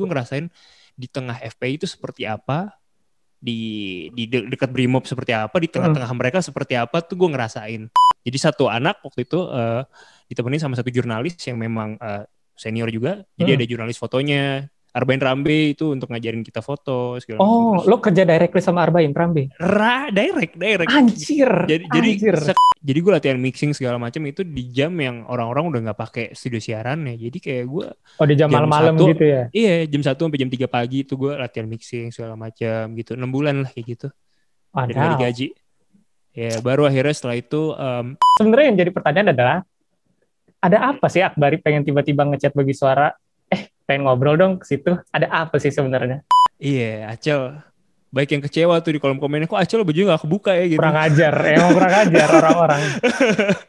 [0.00, 0.46] gue ngerasain
[0.96, 2.72] di tengah FPI itu seperti apa
[3.40, 7.88] di di de dekat Brimob seperti apa di tengah-tengah mereka seperti apa tuh gue ngerasain
[8.20, 9.84] jadi satu anak waktu itu uh,
[10.28, 13.58] ditemenin sama satu jurnalis yang memang uh, senior juga jadi Hmm.
[13.60, 17.86] ada jurnalis fotonya Arbain Rambe itu untuk ngajarin kita foto segala Oh, macam.
[17.86, 19.46] lo kerja directly sama Arbain Rambe?
[19.54, 21.46] Ra, direct direct Anjir.
[21.64, 22.36] jadi jadi anjir.
[22.44, 26.24] sek- jadi gue latihan mixing segala macam itu di jam yang orang-orang udah nggak pakai
[26.32, 27.86] studio siaran ya jadi kayak gue
[28.16, 29.06] Oh, di jam jam malam-malam satu.
[29.10, 29.42] gitu ya?
[29.52, 33.28] iya jam 1 sampai jam 3 pagi itu gue latihan mixing segala macam gitu enam
[33.28, 34.08] bulan lah kayak gitu
[34.70, 35.14] dan nggak Wadaw.
[35.14, 35.46] digaji
[36.32, 39.56] ya baru akhirnya setelah itu em, Sebenarnya yang jadi pertanyaan adalah,
[40.58, 43.12] ada apa sih Akbari pengen tiba-tiba ngechat bagi suara?
[43.90, 44.94] Pengen ngobrol dong ke situ.
[45.10, 46.22] Ada apa sih sebenarnya?
[46.60, 47.58] iya Acel
[48.14, 51.00] baik yang kecewa tuh di kolom komennya kok Acel bajunya nggak kebuka ya gitu Kurang
[51.00, 52.82] ajar, emang kurang ajar orang-orang.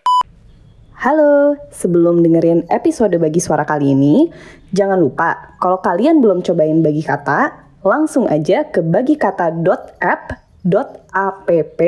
[1.02, 4.30] Halo, sebelum dengerin episode bagi suara kali ini,
[4.70, 11.82] jangan lupa kalau kalian belum cobain bagi kata, langsung aja ke bagikata.app.app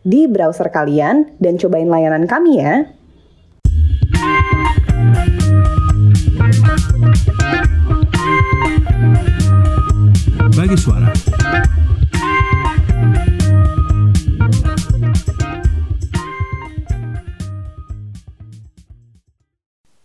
[0.00, 2.88] di browser kalian dan cobain layanan kami ya.
[10.54, 11.08] Bagi suara.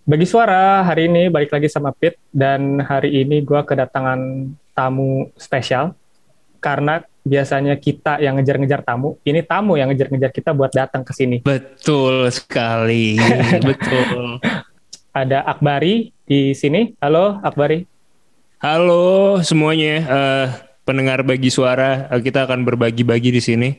[0.10, 5.94] Bagi suara, hari ini balik lagi sama Pit, dan hari ini gua kedatangan tamu spesial,
[6.58, 11.46] karena biasanya kita yang ngejar-ngejar tamu, ini tamu yang ngejar-ngejar kita buat datang ke sini.
[11.46, 13.22] betul sekali
[13.62, 14.42] betul
[15.12, 16.94] Ada Akbari di sini.
[17.02, 17.86] Halo Akbari.
[18.60, 20.48] halo semuanya eh,
[20.84, 23.70] pendengar bagi suara eh, kita akan berbagi-bagi di sini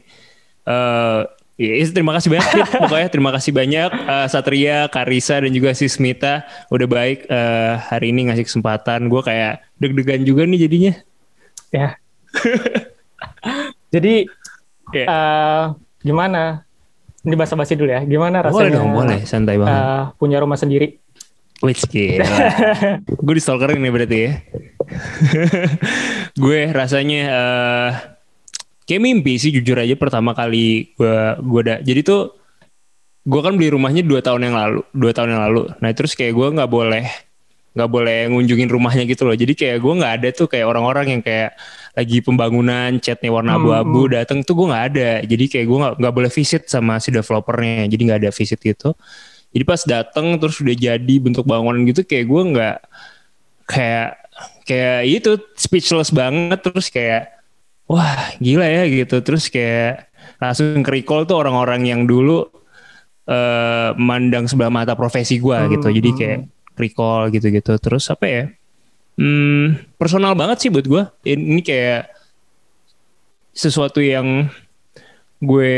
[0.64, 1.20] eh
[1.55, 2.48] ya, terima kasih banyak
[2.89, 8.09] pokoknya terima kasih banyak eh, Satria, Karisa dan juga si Smita udah baik eh, hari
[8.09, 10.94] ini ngasih kesempatan gue kayak deg-degan juga nih jadinya
[11.70, 12.00] Ya.
[13.94, 14.25] Jadi
[14.91, 15.06] Ya.
[15.06, 15.65] eh,
[16.00, 16.65] gimana?
[17.20, 18.00] Ini basa-basi dulu ya.
[18.03, 18.56] Gimana rasanya?
[18.56, 21.00] boleh dong boleh santai banget eh, punya rumah sendiri.
[21.60, 22.25] Wih, gila.
[23.25, 24.32] gue di stalkerin nih berarti ya.
[26.43, 27.91] gue rasanya eh
[28.88, 32.34] kayak mimpi sih jujur aja pertama kali gue gue da- jadi tuh
[33.22, 35.62] gue kan beli rumahnya dua tahun yang lalu dua tahun yang lalu.
[35.78, 37.04] Nah terus kayak gue nggak boleh
[37.70, 39.37] nggak boleh ngunjungin rumahnya gitu loh.
[39.37, 41.54] Jadi kayak gue nggak ada tuh kayak orang-orang yang kayak
[41.94, 45.10] lagi pembangunan catnya warna Hmm, abu-abu datang tuh gue nggak ada.
[45.22, 47.84] Jadi kayak gue nggak nggak boleh visit sama si developernya.
[47.87, 48.97] Jadi nggak ada visit gitu
[49.50, 52.78] jadi pas datang terus udah jadi bentuk bangunan gitu kayak gue nggak
[53.66, 54.09] kayak
[54.62, 56.62] kayak itu speechless banget.
[56.62, 57.34] Terus kayak
[57.91, 59.19] wah gila ya gitu.
[59.22, 60.06] Terus kayak
[60.38, 62.47] langsung ke recall tuh orang-orang yang dulu
[63.31, 66.41] eh mandang sebelah mata profesi gue Hmm, gitu jadi kayak
[66.78, 67.75] recall gitu-gitu.
[67.82, 68.44] Terus apa ya?
[69.19, 72.09] Hmm, personal banget sih buat gue ini kayak
[73.50, 74.49] sesuatu yang
[75.43, 75.75] gue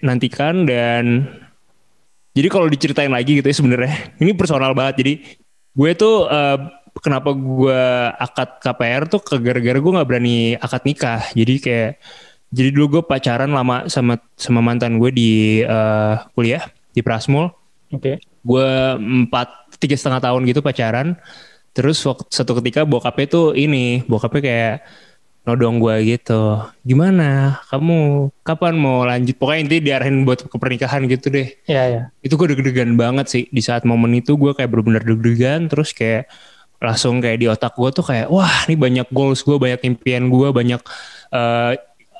[0.00, 1.28] nantikan dan
[2.34, 4.94] jadi kalau diceritain lagi gitu ya sebenarnya ini personal banget.
[5.00, 5.12] Jadi
[5.74, 6.58] gue tuh eh,
[6.98, 7.82] kenapa gue
[8.18, 11.22] akad KPR tuh ke gara-gara gue nggak berani akad nikah.
[11.30, 11.90] Jadi kayak
[12.50, 17.50] jadi dulu gue pacaran lama sama sama mantan gue di eh, kuliah di Prasmul.
[17.94, 18.18] Oke.
[18.44, 21.16] gue empat tiga setengah tahun gitu pacaran.
[21.72, 24.74] Terus waktu satu ketika bokapnya tuh ini bokapnya kayak
[25.44, 26.64] nodong gue gitu.
[26.82, 27.60] Gimana?
[27.68, 29.36] Kamu kapan mau lanjut?
[29.36, 31.52] Pokoknya intinya diarahin buat ke pernikahan gitu deh.
[31.68, 32.02] Iya, ya.
[32.24, 33.44] itu gue deg-degan banget sih.
[33.52, 36.32] Di saat momen itu gue kayak bener-bener deg-degan terus kayak
[36.80, 40.48] langsung kayak di otak gue tuh kayak wah ini banyak goals gue banyak impian gue
[40.52, 40.80] banyak
[41.32, 41.72] eh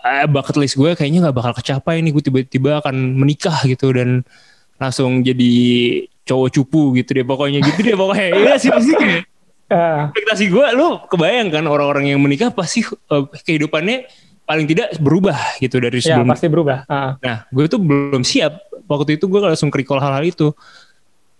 [0.04, 2.12] eh, bucket list gue kayaknya nggak bakal kecapai nih.
[2.12, 4.20] Gue tiba-tiba akan menikah gitu dan
[4.76, 5.52] langsung jadi
[6.28, 7.64] cowok cupu gitu deh pokoknya.
[7.64, 8.36] Gitu deh pokoknya.
[8.36, 9.33] Iya sih pasti kayak
[9.64, 14.04] Eh, ekspektasi gue lu kebayang kan orang-orang yang menikah pasti eh, kehidupannya
[14.44, 16.84] paling tidak berubah gitu dari ya sebelum pasti berubah.
[16.84, 17.16] Ah.
[17.24, 18.60] Nah, gue tuh belum siap.
[18.84, 20.52] Waktu itu gue langsung recall hal-hal itu.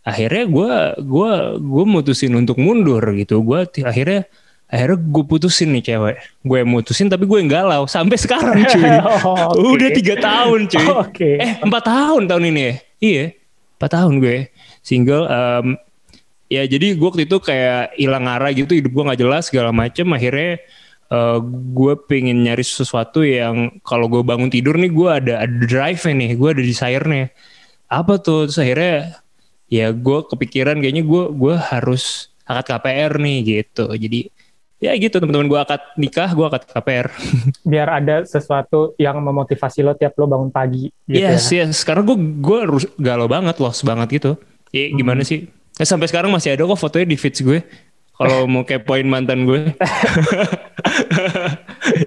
[0.05, 0.73] Akhirnya gue
[1.05, 3.45] gue gue mutusin untuk mundur gitu.
[3.45, 4.25] Gue akhirnya
[4.65, 6.16] akhirnya gue putusin nih cewek.
[6.41, 8.89] Gue mutusin tapi gue galau sampai sekarang cuy.
[9.04, 9.69] Oh, oke.
[9.77, 10.87] Udah tiga tahun cuy.
[10.89, 11.31] Oke.
[11.37, 12.75] Eh empat tahun tahun ini ya?
[13.04, 13.25] Iya,
[13.77, 14.48] empat tahun gue
[14.81, 15.28] single.
[15.28, 15.77] em,
[16.54, 20.06] ya jadi gue waktu itu kayak hilang arah gitu, hidup gue nggak jelas segala macem.
[20.15, 20.62] Akhirnya
[21.10, 21.39] eh,
[21.74, 26.39] gue pengen nyari sesuatu yang kalau gue bangun tidur nih gue ada ada drive nih,
[26.39, 27.27] gue ada desire-nya.
[27.91, 28.47] Apa tuh?
[28.48, 28.97] Terus akhirnya
[29.66, 33.91] ya gue kepikiran kayaknya gue gue harus akad KPR nih gitu.
[33.91, 34.30] Jadi
[34.84, 37.09] ya gitu teman-teman gue akad nikah, gue akad KPR.
[37.72, 41.65] Biar ada sesuatu yang memotivasi lo tiap lo bangun pagi gitu yes, ya.
[41.65, 41.83] yes.
[41.83, 42.60] Karena gue gue
[43.00, 44.33] galau banget, lost banget gitu.
[44.74, 45.48] Ya gimana sih?
[45.74, 47.62] Eh, sampai sekarang masih ada kok fotonya di feeds gue.
[48.15, 49.74] Kalau mau kepoin mantan gue.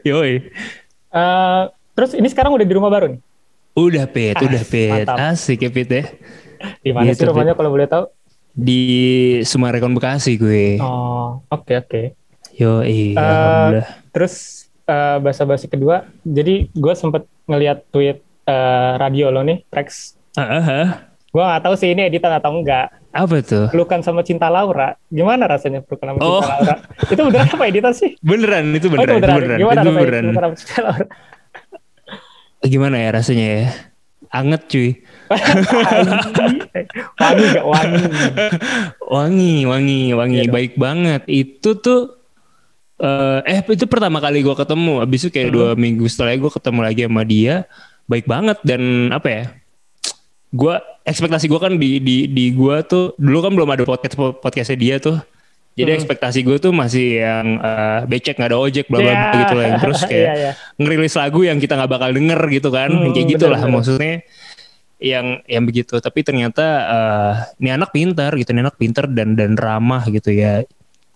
[0.07, 0.51] Yoi.
[1.09, 1.61] Eh,
[1.93, 3.19] terus ini sekarang udah di rumah baru nih?
[3.77, 5.05] Udah Pit, Ah, udah Pit.
[5.05, 5.15] mantap.
[5.29, 6.03] Asik ya Pit ya.
[6.81, 8.09] Di mana Gitu, sih rumahnya kalau boleh tahu?
[8.57, 8.81] Di
[9.43, 10.81] Sumarekon Bekasi gue.
[10.81, 12.01] Oh, oke oke.
[12.57, 13.87] Yoi, Eh, alhamdulillah.
[14.09, 20.15] Terus eh, bahasa-basi kedua, jadi gue sempet ngeliat tweet eh, radio lo nih, Rex.
[20.33, 20.87] Ah, ah, ah.
[21.29, 22.96] Gue nggak tahu sih ini editan atau enggak.
[23.09, 23.65] Apa tuh?
[23.71, 26.39] Pelukan sama cinta Laura, gimana rasanya pelukan sama Oh.
[26.39, 26.75] cinta Laura?
[27.07, 28.09] Itu beneran apa editan sih?
[28.19, 29.57] Beneran, itu Oh, beneran, itu beneran.
[29.57, 30.23] Gimana Itu rasanya beneran.
[30.23, 31.05] pelukan sama cinta Laura?
[32.59, 33.65] Gimana ya rasanya ya?
[34.27, 34.89] Anget cuy.
[37.15, 38.03] wangi gak wangi?
[39.07, 40.39] Wangi, wangi, wangi.
[40.43, 40.53] Dong.
[40.53, 41.21] Baik banget.
[41.25, 42.19] Itu tuh
[42.97, 44.99] eh eh itu pertama kali gue ketemu.
[44.99, 45.55] Abis itu kayak Hmm.
[45.55, 47.55] dua minggu setelahnya gue ketemu lagi sama dia.
[48.05, 48.81] Baik banget dan
[49.11, 49.43] apa ya?
[50.49, 54.75] Gue ekspektasi gue kan di di di gue tuh dulu kan belum ada podcast podcastnya
[54.75, 55.19] dia tuh.
[55.73, 55.99] Jadi Hmm.
[56.01, 59.21] ekspektasi gue tuh masih yang eh, becek nggak ada ojek bla bla Ya.
[59.37, 59.65] gitu lah.
[59.67, 60.51] Yang Terus kayak Iya, iya.
[60.75, 64.25] ngerilis lagu yang kita nggak bakal denger gitu kan Hmm, kayak gitulah maksudnya
[64.97, 69.53] yang yang begitu tapi ternyata eh ini anak pintar gitu ini anak pintar dan dan
[69.53, 70.65] ramah gitu ya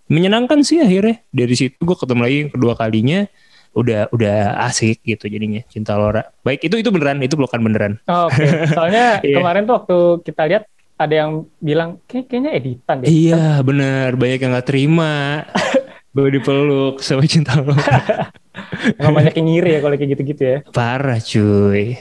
[0.05, 3.25] menyenangkan sih akhirnya dari situ gue ketemu lagi kedua kalinya
[3.71, 8.27] udah udah asik gitu jadinya cinta Laura baik itu itu beneran itu pelukan beneran Oh,
[8.27, 9.37] Oke, soalnya Iya.
[9.37, 10.63] kemarin tuh waktu kita lihat
[10.95, 13.07] ada yang bilang kayak kayaknya editan deh.
[13.07, 15.41] iya bener banyak yang nggak terima
[16.13, 17.79] gue dipeluk sama cinta Laura
[18.99, 20.57] Emang banyak yang ngiri ya kalau kayak gitu-gitu ya.
[20.69, 21.95] parah cuy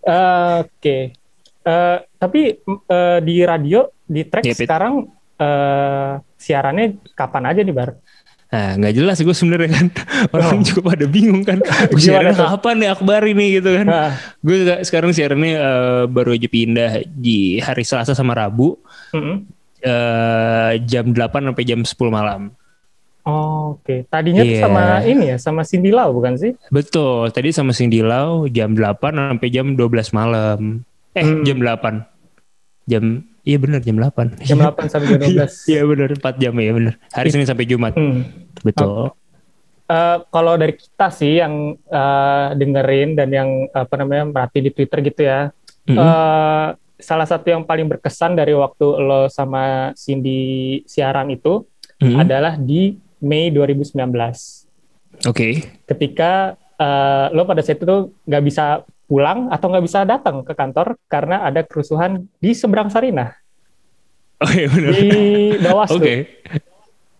[0.00, 0.98] Oke,
[1.60, 4.64] Eh, tapi eh, di radio di track Iya, Pit.
[4.64, 5.04] sekarang
[5.36, 8.00] eh, siarannya kapan aja nih bar?
[8.50, 9.86] Nah, nggak jelas gue sebenarnya kan.
[10.34, 10.64] Orang Oh.
[10.64, 11.62] juga pada bingung kan.
[11.86, 13.86] Gue Gimana siaran kapan nih akbar ini gitu kan.
[13.86, 14.10] Nah,
[14.40, 18.74] Gue sekarang siarannya eh, baru aja pindah di hari Selasa sama Rabu.
[19.10, 19.46] mm-mm.
[19.80, 21.16] eh, jam 8
[21.46, 22.50] sampai jam 10 malam.
[23.20, 24.62] Oh, Oke, tadinya tuh Iya.
[24.64, 26.56] sama ini ya, sama Cindy Lau bukan sih?
[26.68, 30.82] Betul, tadi sama Cindy Lau jam 8 sampai jam 12 malam.
[31.12, 31.44] Eh, Hmm.
[31.44, 32.02] jam 8.
[32.84, 34.44] Jam Iya benar jam 8.
[34.44, 35.72] Jam 8 sampai jam 12.
[35.72, 36.94] Iya benar 4 jam ya benar.
[37.12, 37.92] Hari Senin sampai Jumat.
[37.96, 38.28] Hmm.
[38.60, 39.16] Betul.
[39.90, 45.02] Eh, kalau dari kita sih yang eh, dengerin dan yang apa namanya merhati di Twitter
[45.02, 45.50] gitu ya,
[45.90, 45.98] Mm-mm.
[45.98, 46.66] eh,
[47.02, 51.66] salah satu yang paling berkesan dari waktu lo sama Cindy siaran itu
[51.98, 52.22] Mm-mm.
[52.22, 53.98] adalah di Mei 2019,
[55.26, 55.66] Oke.
[55.90, 60.94] ketika eh, lo pada saat itu nggak bisa pulang atau nggak bisa datang ke kantor
[61.10, 63.34] karena ada kerusuhan di seberang Sarinah
[64.40, 64.90] Oh iya benar.
[64.96, 65.08] di
[65.60, 66.00] Bawaslu.
[66.00, 66.14] Oke.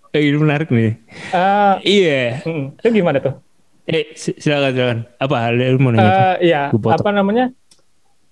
[0.09, 0.97] Eh, ini menarik nih.
[1.29, 2.41] Eh, Iya.
[2.43, 3.37] mm, itu gimana tuh?
[3.85, 4.99] Eh, si- silakan silakan.
[5.21, 6.01] Apa hal lu mau nanya?
[6.01, 6.17] apa?
[6.41, 7.53] Eh, iya, apa namanya?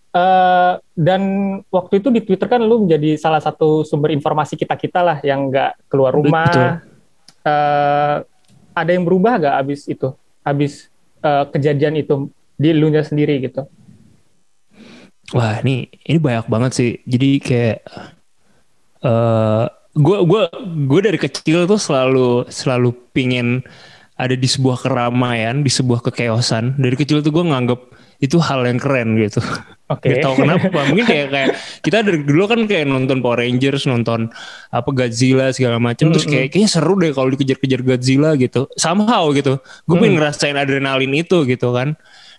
[0.08, 1.22] Eh, dan
[1.68, 5.52] waktu itu di Twitter kan lu menjadi salah satu sumber informasi kita kita lah yang
[5.52, 6.48] nggak keluar rumah.
[6.48, 6.68] Betul.
[7.44, 8.16] Eh,
[8.72, 10.16] ada yang berubah nggak abis itu?
[10.40, 10.88] Abis
[11.20, 13.64] eh, kejadian itu di lu sendiri gitu?
[15.32, 16.90] Wah, ini ini banyak banget sih.
[17.06, 17.78] Jadi kayak
[19.06, 19.66] eh
[19.98, 23.62] gue gua gue dari kecil tuh selalu selalu pingin
[24.18, 26.82] ada di sebuah keramaian, di sebuah kekeosan.
[26.82, 27.80] Dari kecil tuh gue nganggep
[28.18, 29.38] itu hal yang keren gitu.
[29.88, 30.10] Oke.
[30.10, 30.90] Gak tau kenapa.
[30.90, 31.48] Mungkin kayak kayak
[31.86, 34.26] kita dari dulu kan kayak nonton Power Rangers, nonton
[34.74, 36.10] apa Godzilla segala macam.
[36.10, 38.66] Terus kayak kayaknya seru deh kalau dikejar-kejar Godzilla gitu.
[38.74, 39.62] Somehow gitu.
[39.86, 41.94] Gue pengen ngerasain adrenalin itu gitu kan.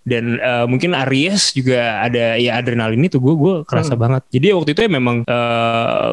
[0.10, 3.22] Dan eh, mungkin Aries juga ada ya adrenalin itu.
[3.22, 4.26] Gue gue kerasa banget.
[4.34, 6.12] Jadi waktu itu ya memang eh,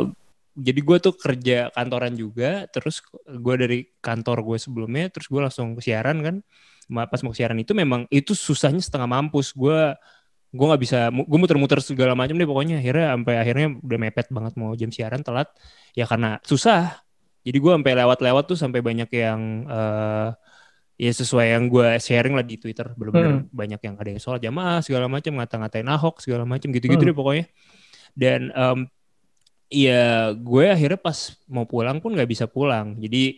[0.57, 2.69] jadi gue tuh kerja kantoran juga.
[2.69, 5.09] Terus gue dari kantor gue sebelumnya.
[5.09, 6.37] Terus gue langsung siaran kan.
[6.87, 9.57] Pas mau siaran itu memang itu susahnya setengah mampus.
[9.57, 9.97] Gue
[10.57, 14.53] gue nggak bisa gue muter-muter segala macam deh pokoknya akhirnya sampai akhirnya udah mepet banget
[14.57, 15.53] mau jam siaran telat
[15.93, 17.05] ya karena susah
[17.45, 20.29] jadi gue sampai lewat-lewat tuh sampai banyak yang eh
[20.97, 24.81] ya sesuai yang gue sharing lah di Twitter bener-bener banyak yang ada yang sholat jamaah
[24.81, 27.09] segala macam ngata-ngatain Ahok segala macam gitu-gitu Hmm.
[27.09, 27.45] deh pokoknya
[28.17, 28.79] dan em,
[29.69, 33.37] ya gue akhirnya pas mau pulang pun nggak bisa pulang jadi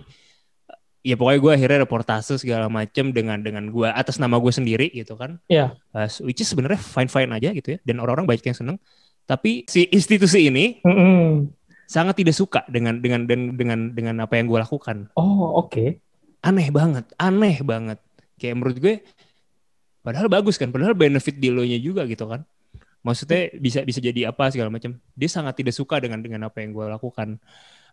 [1.00, 5.16] ya pokoknya gue akhirnya reportase segala macam dengan dengan gue atas nama gue sendiri gitu
[5.16, 5.74] kan Iya.
[5.90, 8.76] Uh, which is sebenarnya fine fine aja gitu ya dan orang-orang banyak yang seneng
[9.24, 11.48] tapi si institusi ini Mm-mm.
[11.84, 16.06] sangat tidak suka dengan dengan dengan dengan dengan apa yang gue lakukan Oh oke.
[16.42, 17.98] Aneh banget aneh banget.
[18.38, 18.94] Kayak menurut gue
[20.02, 22.46] padahal bagus kan padahal benefit di lo nya juga gitu kan.
[23.02, 24.98] Maksudnya bisa bisa jadi apa segala macam.
[25.14, 27.38] Dia sangat tidak suka dengan dengan apa yang gue lakukan.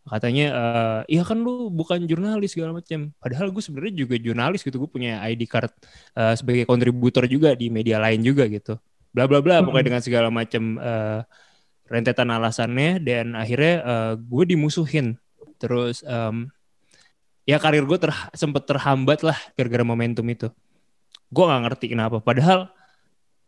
[0.05, 3.09] Katanya eh iya kan lu bukan jurnalis segala macam.
[3.17, 5.73] Padahal gue sebenarnya juga jurnalis gitu gue punya ID card
[6.13, 8.77] eh, sebagai kontributor juga di media lain juga gitu.
[9.09, 11.21] Bla bla bla pokoknya dengan segala macam eh,
[11.89, 13.01] rentetan alasannya.
[13.01, 15.17] Dan akhirnya eh, gue dimusuhin.
[15.57, 16.51] Terus em,
[17.45, 20.49] ya karir gue ter, sempet terhambat lah gara-gara momentum itu.
[21.29, 22.17] Gue nggak ngerti kenapa.
[22.19, 22.73] Padahal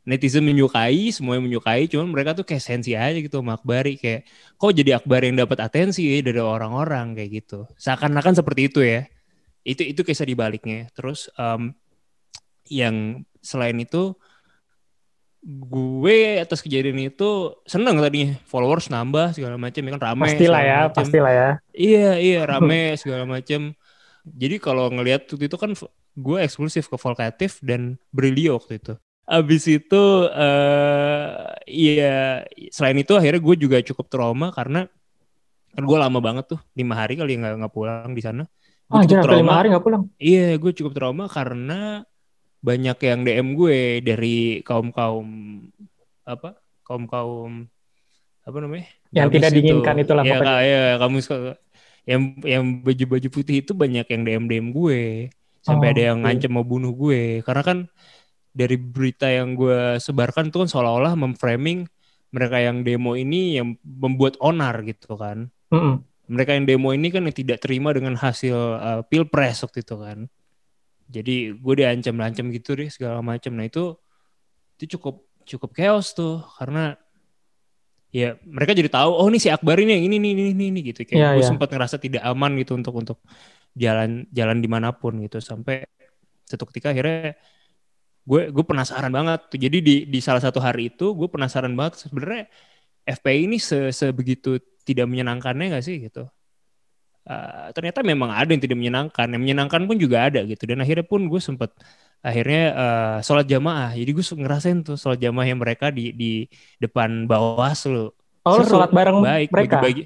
[0.08, 4.00] netizen menyukai semuanya menyukai cuman mereka tuh kayak sensi aja gitu sama Akbari.
[4.00, 7.68] Kayak kok jadi Akbar yang dapat atensi ya dari orang-orang kayak gitu.
[7.76, 9.04] Seakan-akan seperti itu ya.
[9.68, 10.88] Itu itu kisah di baliknya.
[10.96, 11.76] Terus em,
[12.72, 14.16] yang selain itu
[15.48, 18.36] gue atas kejadian itu seneng tadinya.
[18.48, 20.96] Followers nambah segala macam ya kan rame Pastilah ya, macem.
[20.96, 21.50] pastilah ya.
[21.72, 23.76] Iya iya rame segala macam.
[24.36, 25.72] Jadi kalau ngelihat waktu itu kan
[26.18, 28.94] gue eksklusif ke Volkatif dan Brilio waktu itu.
[29.28, 31.32] Abis itu eh
[31.68, 34.88] iya selain itu akhirnya gue juga cukup trauma karena
[35.76, 38.44] kan gue lama banget tuh lima hari kali nggak nggak pulang di sana.
[38.88, 40.04] Oh, cukup jangan lima hari nggak pulang.
[40.16, 42.08] Iya, gue cukup trauma karena
[42.64, 45.28] banyak yang DM gue dari kaum kaum
[46.24, 46.58] apa
[46.88, 47.52] kaum kaum
[48.48, 50.64] apa namanya Yang tidak diinginkan itulah ya, pokoknya.
[50.64, 51.38] Ya kamu suka
[52.08, 55.02] yang yang baju baju putih itu banyak yang DM DM gue
[55.62, 56.24] sampai Oh, ada yang oke.
[56.24, 57.78] ngancem mau bunuh gue karena kan
[58.56, 61.86] dari berita yang gue sebarkan tuh kan seolah-olah memframing
[62.34, 65.96] mereka yang demo ini yang membuat onar gitu kan Mm-mm.
[66.28, 70.20] mereka yang demo ini kan yang tidak terima dengan hasil uh, pilpres waktu itu kan.
[71.08, 73.56] Jadi gue diancam-ancam gitu deh segala macam.
[73.56, 73.96] Nah itu
[74.78, 77.00] itu cukup cukup chaos tuh karena
[78.12, 81.04] ya mereka jadi tahu oh ini si Akbar ini yang ini ini ini ini, gitu.
[81.04, 81.50] Kayak Iya, gue iya.
[81.50, 83.18] sempat ngerasa tidak aman gitu untuk untuk
[83.76, 85.38] jalan jalan di mana pun gitu.
[85.44, 85.86] Sampai
[86.48, 87.36] satu ketika akhirnya
[88.28, 89.60] gue gue penasaran banget tuh.
[89.60, 92.48] Jadi di di salah satu hari itu gue penasaran banget sebenarnya
[93.08, 96.28] FPI ini se sebegitu tidak menyenangkannya gak sih gitu?
[97.28, 99.28] Eh, ternyata memang ada yang tidak menyenangkan.
[99.28, 100.64] Yang menyenangkan pun juga ada gitu.
[100.64, 101.76] Dan akhirnya pun gue sempat
[102.20, 106.32] akhirnya eh, sholat jamaah jadi gue ngerasain tuh sholat jamaah yang mereka di di
[106.78, 108.12] depan bawaslu
[108.48, 109.84] Oh, lu Seru, sholat bareng baik mereka.
[109.84, 110.04] bagi-bagi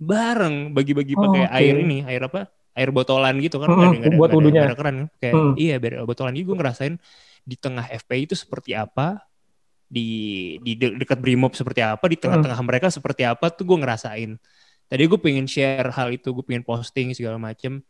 [0.00, 1.56] bareng bagi-bagi Oh, pakai oke.
[1.58, 4.30] air ini air apa air botolan gitu kan Mm-mm, nggak ada- buat
[4.78, 5.52] keran kan kayak Mm.
[5.58, 6.94] iya biar botolan jadi gue ngerasain
[7.42, 9.20] di tengah FPI itu seperti apa
[9.90, 10.06] di
[10.62, 14.38] di de- dekat Brimob seperti apa di tengah-tengah mereka seperti apa tuh gue ngerasain
[14.86, 17.82] tadi gue pengen share hal itu gue pengen posting segala macem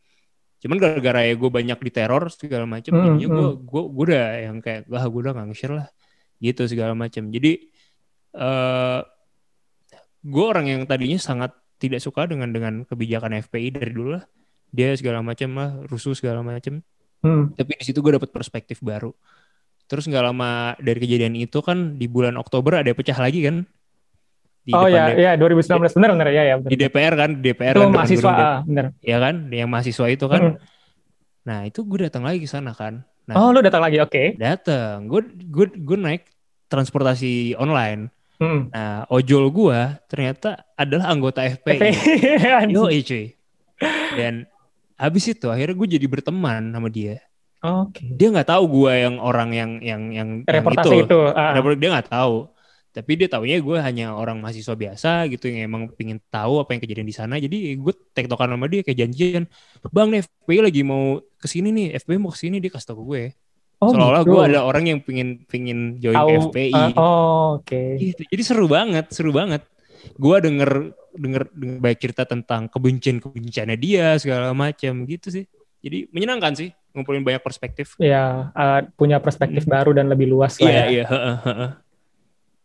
[0.60, 4.56] cuman gara-gara ya gue banyak diteror segala macem Mm, jadinya gue gue gue udah yang
[4.60, 5.88] kayak wah gue udah gak nge-share lah
[6.40, 7.32] gitu segala macem.
[7.32, 7.52] Jadi
[8.36, 9.00] eh
[10.20, 14.24] gue orang yang tadinya sangat tidak suka dengan dengan kebijakan FPI dari dulu lah.
[14.70, 16.84] Dia segala macam lah rusuh segala macam
[17.20, 17.52] Hmm.
[17.52, 19.12] tapi di situ gue dapet perspektif baru.
[19.84, 23.68] Terus nggak lama dari kejadian itu kan di bulan Oktober ada pecah lagi kan
[24.60, 26.54] di Oh depan ya, ya 2019 bener bener ya ya.
[26.60, 28.84] di DPR kan di DPR Itu kan mahasiswa, ah, bener.
[29.00, 30.56] ya kan yang mahasiswa itu kan Hmm.
[31.40, 34.36] nah itu gue datang lagi ke sana kan nah Oh, lu datang lagi, oke.
[34.36, 36.28] datang gue gue gue naik
[36.68, 38.72] transportasi online Hmm.
[38.72, 41.92] nah ojol gue ternyata adalah anggota FPI
[42.72, 43.36] Yo cuy.
[44.12, 44.44] Dan
[44.96, 47.20] habis itu akhirnya gue jadi berteman sama dia.
[47.60, 48.08] Oke.
[48.12, 50.64] Dia nggak tahu gue yang orang yang yang yang, yang
[50.96, 51.18] itu.
[51.32, 51.52] ah.
[51.52, 52.48] Report- Dia nggak tahu.
[52.90, 56.82] Tapi dia taunya gue hanya orang mahasiswa biasa gitu yang emang pengen tahu apa yang
[56.82, 57.38] kejadian di sana.
[57.38, 59.46] Jadi gue tektokan sama dia kayak janjian.
[59.88, 61.02] Bang nih FPI lagi mau
[61.38, 61.86] ke sini nih.
[61.96, 63.22] FPI mau ke sini dia kasih tau ke gue.
[63.80, 64.32] Oh, Seolah-olah gitu.
[64.34, 66.72] gue ada orang yang pengen pengen join ke Tahu, FPI.
[66.74, 67.82] ah, oh, oke.
[67.96, 68.22] Gitu.
[68.26, 69.62] Jadi seru banget, seru banget.
[70.16, 75.44] Gua denger denger, denger banyak cerita tentang kebencian kebenciannya dia segala macam gitu sih.
[75.80, 77.96] Jadi menyenangkan sih ngumpulin banyak perspektif.
[77.96, 79.72] Ya, ah, punya perspektif Hmm.
[79.72, 80.84] baru dan lebih luas lah Iya ya.
[80.90, 81.04] iya.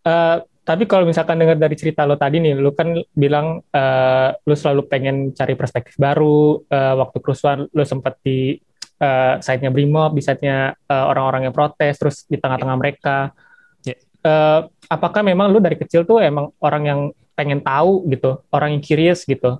[0.06, 4.54] Eh, tapi kalau misalkan dengar dari cerita lo tadi nih, lo kan bilang eh, lo
[4.54, 6.62] selalu pengen cari perspektif baru.
[6.66, 8.58] eh, waktu kerusuhan lo sempat di
[8.98, 13.34] eh, site-nya Brimob, di site-nya eh, orang-orang yang protes, terus di tengah-tengah mereka.
[13.82, 13.98] Ya.
[13.98, 17.02] Eh, apakah memang lo dari kecil tuh emang orang yang
[17.36, 19.60] pengen tahu gitu, orang yang curious gitu?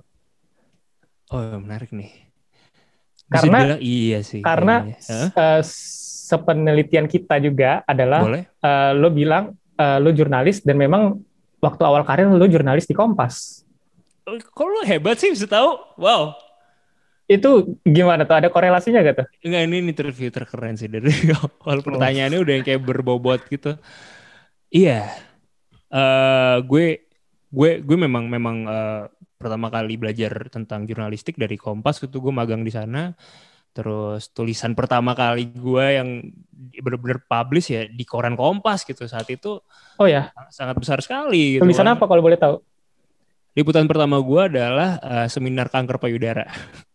[1.28, 2.10] Oh menarik nih.
[3.26, 4.40] Bisa Karena- dibilang iya sih.
[4.40, 4.98] Karena kayaknya.
[5.10, 5.62] Heeh, eh,
[6.26, 8.42] sepenelitian kita juga adalah boleh.
[8.48, 11.20] eh, lo bilang eh, lo jurnalis dan memang
[11.60, 13.64] waktu awal karir lo jurnalis di Kompas.
[14.26, 15.78] Oh, Kok lu hebat sih bisa tahu?
[16.00, 16.34] Wow.
[17.26, 18.38] Itu gimana tuh?
[18.38, 19.26] Ada korelasinya gak tuh?
[19.46, 21.10] Enggak ini interview terkeren sih dari
[21.62, 23.78] awal pertanyaannya udah yang kayak berbobot gitu.
[24.70, 25.10] Iya.
[25.90, 27.06] Eh gue
[27.50, 29.02] gue gue memang memang eh,
[29.38, 33.14] pertama kali belajar tentang jurnalistik dari Kompas itu gue magang di sana.
[33.76, 36.08] Terus tulisan pertama kali gue yang
[36.72, 39.60] bener-bener publish ya di koran Kompas gitu saat itu
[39.96, 41.62] Oh ya, sangat besar sekali gitu.
[41.62, 41.94] tulisan kan.
[41.94, 42.56] apa kalau boleh tahu?
[43.52, 46.48] Liputan pertama gue adalah eh, seminar kanker payudara.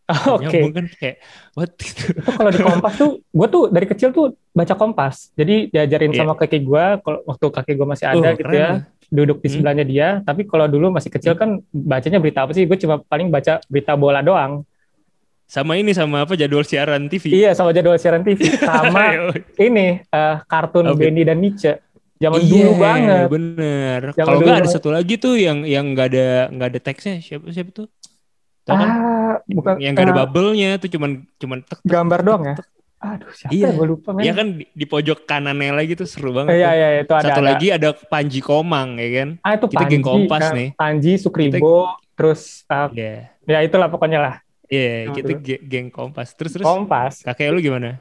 [0.27, 0.49] Oke.
[0.49, 1.17] Nyambung kan kayak
[1.53, 2.11] what gitu.
[2.11, 5.29] Itu kalau di Kompas tuh, gue tuh dari kecil tuh baca Kompas.
[5.33, 6.19] Jadi diajarin Iya.
[6.19, 8.69] sama kaki gue, kalau waktu kaki gue masih ada Oh, gitu keren ya.
[9.07, 9.53] duduk di Hmm.
[9.55, 10.07] sebelahnya dia.
[10.21, 12.65] Tapi kalau dulu masih kecil kan bacanya berita apa sih?
[12.65, 14.65] Gue cuma paling baca berita bola doang.
[15.51, 17.27] Sama ini sama apa jadwal siaran TV.
[17.43, 18.39] Iya, sama jadwal siaran TV.
[18.63, 21.11] Sama ini eh, kartun Oke.
[21.11, 21.75] Benny dan Nietzsche.
[22.23, 23.25] Zaman Iya, dulu banget.
[23.27, 23.99] Bener.
[24.15, 24.75] Kalau nggak ada banget.
[24.79, 27.91] satu lagi tuh yang yang nggak ada nggak ada teksnya siapa siapa tuh?
[28.63, 28.87] Tahu kan?
[28.87, 32.41] Ah, bukan yang nggak ada ah, bubble-nya tuh cuman cuman tek, tek, gambar tek, doang
[32.41, 32.55] tek, ya.
[32.55, 32.67] tek.
[33.01, 33.67] Aduh, siapa Iya.
[33.67, 33.75] ya?
[33.75, 34.21] Gue lupa men.
[34.23, 36.63] Iya kan di, di pojok kanannya lagi tuh seru banget.
[36.63, 37.27] Iya, iya, itu ada.
[37.27, 37.49] Satu ada.
[37.51, 39.29] lagi ada Panji Komang ya kan?
[39.43, 40.53] Ah, itu kita Panji, geng Kompas kan.
[40.55, 40.69] nih.
[40.79, 43.35] Panji, Sukribo, terus ah, Iya.
[43.43, 44.35] ya itulah pokoknya lah.
[44.71, 45.43] Iya, Yang kita dulu.
[45.43, 46.31] ge- geng Kompas.
[46.31, 47.19] Terus terus Kompas.
[47.21, 47.99] kakek lu gimana?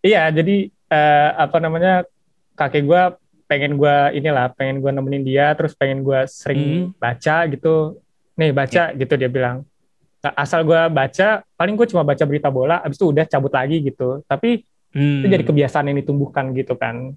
[0.00, 2.08] Iya, jadi eh, apa namanya
[2.56, 3.02] kakek gue
[3.44, 8.00] pengen gue inilah, pengen gue nemenin dia, terus pengen gue sering baca gitu.
[8.32, 9.68] Nih baca gitu dia bilang.
[10.20, 13.80] Nah, asal gue baca, paling gue cuma baca berita bola, abis itu udah cabut lagi
[13.82, 14.24] gitu.
[14.24, 15.22] Tapi Hmm.
[15.22, 17.14] itu jadi kebiasaan yang ditumbuhkan gitu kan.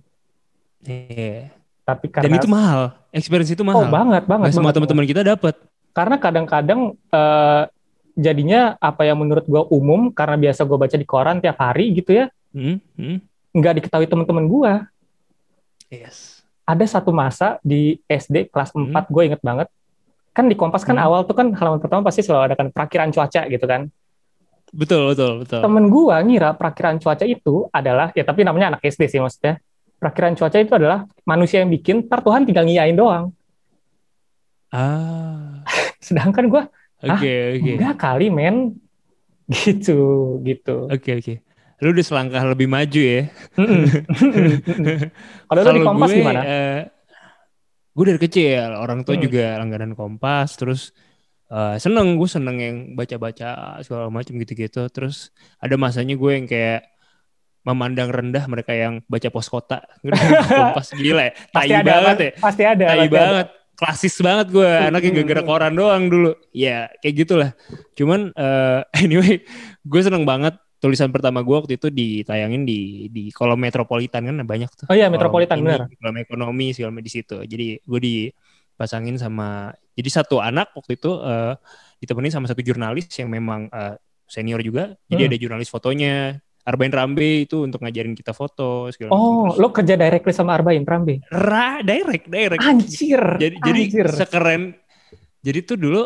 [0.83, 1.49] Iya.
[1.83, 2.81] Tapi Dan karena itu mahal.
[3.09, 3.89] Experience itu oh mahal.
[3.89, 4.45] banget banget.
[4.45, 5.55] Nggak semua teman-teman kita dapat.
[5.89, 7.61] Karena kadang-kadang eh,
[8.13, 12.13] jadinya apa yang menurut gue umum karena biasa gue baca di koran tiap hari gitu
[12.13, 13.17] ya, Hmm, hmm.
[13.51, 14.73] nggak diketahui teman-teman gue.
[15.89, 16.41] Yes.
[16.63, 19.67] ada satu masa di SD kelas 4 gue inget banget
[20.31, 21.05] kan di Kompas kan Hmm.
[21.05, 23.91] awal tuh kan halaman pertama pasti selalu ada kan perakiran cuaca gitu kan
[24.71, 25.59] Betul, betul, betul.
[25.59, 29.59] temen gue ngira perakiran cuaca itu adalah ya tapi namanya anak SD sih maksudnya
[29.99, 33.35] perakiran cuaca itu adalah manusia yang bikin ntar Tuhan tinggal ngiyain doang
[34.71, 35.61] Ah.
[36.01, 36.63] sedangkan gue
[37.03, 37.71] Oke, oke.
[37.75, 38.79] enggak kali men
[39.53, 39.97] gitu
[40.41, 41.33] gitu Oke, oke.
[41.83, 43.27] Lu udah selangkah lebih maju ya.
[45.49, 46.79] Kalau lu di Kompas gue, gimana eh,
[47.91, 49.23] gue dari kecil, orang tua Hmm.
[49.23, 50.81] juga langganan Kompas, terus
[51.49, 54.87] eh, seneng, gue seneng yang baca-baca segala macam gitu-gitu.
[54.89, 55.29] Terus
[55.59, 56.87] ada masanya gue yang kayak
[57.63, 59.83] memandang rendah mereka yang baca pos kota.
[60.55, 62.31] Kompas gila ya, tai pasti ada banget ya.
[62.39, 63.43] pasti ada Tai pasti ada.
[63.73, 66.31] Klasis banget gue, anaknya gara-gara koran doang dulu.
[66.53, 67.51] Ya, kayak gitulah.
[67.97, 69.41] Cuman eh, anyway,
[69.81, 74.67] gue seneng banget tulisan pertama gue waktu itu ditayangin di di kolom metropolitan kan banyak
[74.75, 74.85] tuh.
[74.91, 77.39] oh iya Metropolitan ini, bener Kolom ekonomi segala di situ.
[77.39, 81.55] Jadi gue dipasangin sama jadi satu anak waktu itu eh,
[82.03, 83.95] ditemenin sama satu jurnalis yang memang eh,
[84.27, 84.91] senior juga.
[85.07, 85.29] Jadi Hmm.
[85.31, 86.43] ada jurnalis fotonya.
[86.63, 89.19] Arbain Rambe itu untuk ngajarin kita foto segala macam.
[89.19, 92.63] oh Terus- lo kerja directly sama Arbain Prambe Ra, direct, direct.
[92.63, 94.07] anjir Jadi jadi anjir.
[94.09, 94.61] sekeren.
[95.43, 96.03] Jadi tuh dulu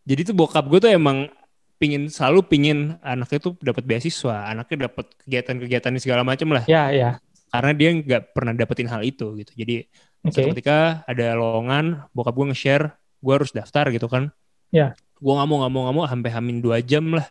[0.00, 1.28] jadi tuh bokap gue tuh emang
[1.76, 6.64] pingin selalu pingin anaknya tuh dapat beasiswa, anaknya dapat kegiatan-kegiatan segala macam lah.
[6.64, 9.52] ya ya Karena dia nggak pernah dapetin hal itu gitu.
[9.56, 9.84] Jadi
[10.28, 14.28] suatu ketika ada lowongan, bokap gue nge-share, gue harus daftar gitu kan.
[14.70, 14.92] Ya.
[15.20, 17.26] Gue nggak mau nggak mau nggak mau sampai hamin dua jam lah.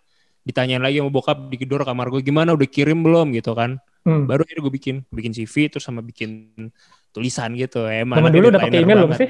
[0.49, 3.77] Ditanyain lagi sama bokap di gedor kamar gue gimana udah kirim belum gitu kan.
[4.01, 4.25] Hmm.
[4.25, 6.49] Baru akhirnya gue bikin bikin CV terus sama bikin
[7.13, 7.85] tulisan gitu.
[7.85, 9.29] Emang Zaman dulu udah pakai email belum sih?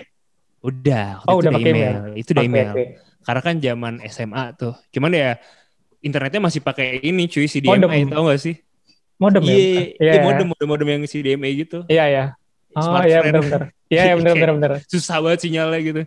[0.59, 1.95] Udah, Oh, itu udah pakai email.
[2.15, 2.71] Itu udah Oke, email.
[2.71, 2.83] oke.
[3.19, 4.73] Karena kan zaman SMA tuh.
[4.89, 5.35] Cuman ya
[5.99, 8.07] internetnya masih pakai ini cuy CDMA Modem.
[8.07, 8.55] tau gak sih?
[9.19, 9.51] Modem ya?
[9.51, 10.23] Iya, Iya, iya iya.
[10.23, 11.83] modem, modem, modem yang CDMA gitu.
[11.87, 12.25] Iya, iya.
[12.71, 13.09] Oh, Smartphone.
[13.09, 13.61] iya benar-benar.
[13.89, 14.71] Iya, iya benar-benar benar.
[14.87, 16.01] Susah banget sinyalnya gitu.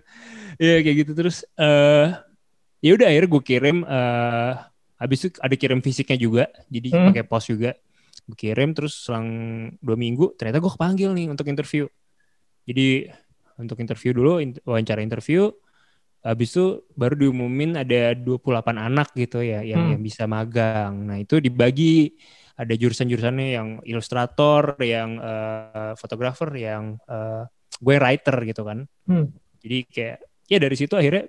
[0.57, 2.07] Iya kayak gitu terus eh
[2.81, 4.53] ya udah akhirnya gue kirim eh
[5.03, 6.45] habis itu ada kirim fisiknya juga.
[6.71, 7.11] Jadi Hmm.
[7.11, 7.75] pakai pos juga.
[8.23, 9.27] Gue kirim terus selang
[9.83, 11.91] dua minggu ternyata gue kepanggil nih untuk interview.
[12.63, 13.11] Jadi
[13.59, 15.51] untuk interview dulu, wawancara interview.
[16.23, 19.93] Habis itu baru diumumin ada 28 anak gitu ya yang, Hmm.
[19.99, 21.03] yang bisa magang.
[21.03, 22.15] Nah itu dibagi
[22.55, 27.43] ada jurusan-jurusannya yang ilustrator, yang eh, fotografer, yang eh,
[27.83, 28.87] gue writer gitu kan.
[29.11, 29.35] Hmm.
[29.59, 31.27] Jadi kayak ya dari situ akhirnya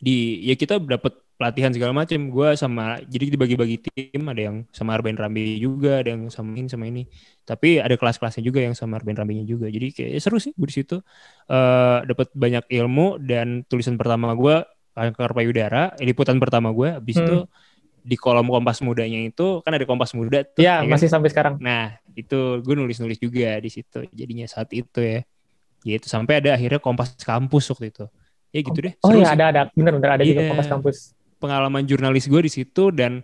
[0.00, 2.32] di ya kita dapat pelatihan segala macam.
[2.32, 6.68] Gue sama jadi dibagi-bagi tim ada yang sama Arben Rambe juga, ada yang sama ini
[6.68, 7.04] sama ini.
[7.44, 9.68] Tapi ada kelas-kelasnya juga yang sama Arben Rambe-nya juga.
[9.68, 10.96] Jadi kayak ya seru sih gue di situ
[11.48, 14.64] eh dapat banyak ilmu dan tulisan pertama gue
[14.96, 16.96] kanker payudara, liputan pertama gue.
[16.96, 17.24] Habis Hmm.
[17.24, 17.36] itu
[18.00, 20.64] di kolom Kompas Mudanya itu kan ada Kompas Muda tuh.
[20.64, 20.92] Iya, ya kan?
[20.92, 21.54] masih sampai sekarang.
[21.60, 24.08] Nah, itu gue nulis-nulis juga di situ.
[24.12, 25.20] Jadinya saat itu ya.
[25.84, 28.04] Gitu sampai ada akhirnya Kompas Kampus waktu itu.
[28.50, 28.94] Ya gitu deh.
[29.00, 30.50] Oh iya, ada ada benar-benar ada juga Iya.
[30.50, 30.96] Kompas Kampus.
[31.38, 33.22] Pengalaman jurnalis gue di situ dan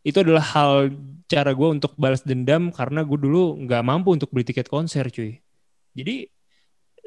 [0.00, 0.88] itu adalah hal
[1.26, 5.36] cara gue untuk balas dendam karena gue dulu nggak mampu untuk beli tiket konser cuy.
[5.92, 6.30] Jadi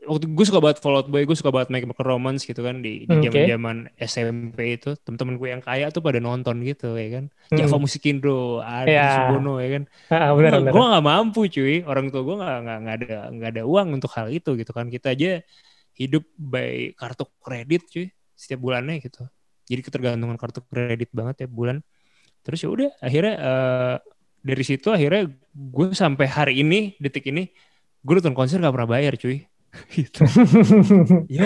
[0.02, 2.82] waktu gue suka banget Fall Out Boy, gue suka banget My Chemical Romance gitu kan
[2.82, 6.94] di di Hmm, zaman zaman SMP itu teman-teman gue yang kaya tuh pada nonton gitu
[6.94, 7.26] ya kan.
[7.50, 7.58] Hmm.
[7.58, 9.30] Java Musikindo, Adi Iya.
[9.32, 10.72] Subono ya kan Ah, benar benar.
[10.74, 14.12] gue gak mampu cuy orang tua gue gak, nggak nggak ada nggak ada uang untuk
[14.14, 15.42] hal itu gitu kan kita aja
[15.98, 19.28] hidup by kartu kredit cuy setiap bulannya gitu
[19.68, 21.80] jadi ketergantungan kartu kredit banget ya bulan
[22.42, 23.96] terus ya udah akhirnya eh,
[24.42, 27.52] dari situ akhirnya gue sampai hari ini detik ini
[28.02, 29.46] gue nonton konser gak pernah bayar cuy
[29.96, 30.22] gitu.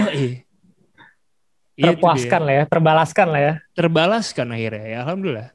[1.75, 3.53] Yo, Terpuaskan lah ya, terbalaskan lah ya.
[3.75, 5.49] Terbalaskan akhirnya ya, alhamdulillah.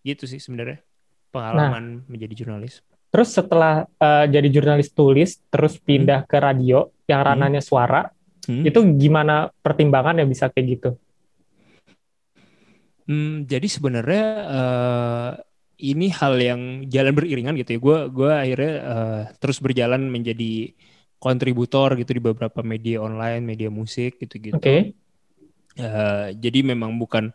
[0.00, 0.80] Gitu sih sebenarnya
[1.28, 2.80] pengalaman menjadi jurnalis.
[3.12, 8.08] Terus setelah eh, jadi jurnalis tulis, terus pindah ke radio yang ranahnya suara,
[8.46, 8.62] Hmm.
[8.66, 10.90] itu gimana pertimbangannya bisa kayak gitu?
[13.06, 15.30] Hmm, jadi sebenarnya eh,
[15.86, 17.80] ini hal yang jalan beriringan gitu ya.
[17.82, 20.74] Gue gue akhirnya eh, terus berjalan menjadi
[21.22, 24.58] kontributor gitu di beberapa media online, media musik gitu-gitu.
[24.58, 24.94] Oke.
[25.76, 27.30] Eh, jadi memang bukan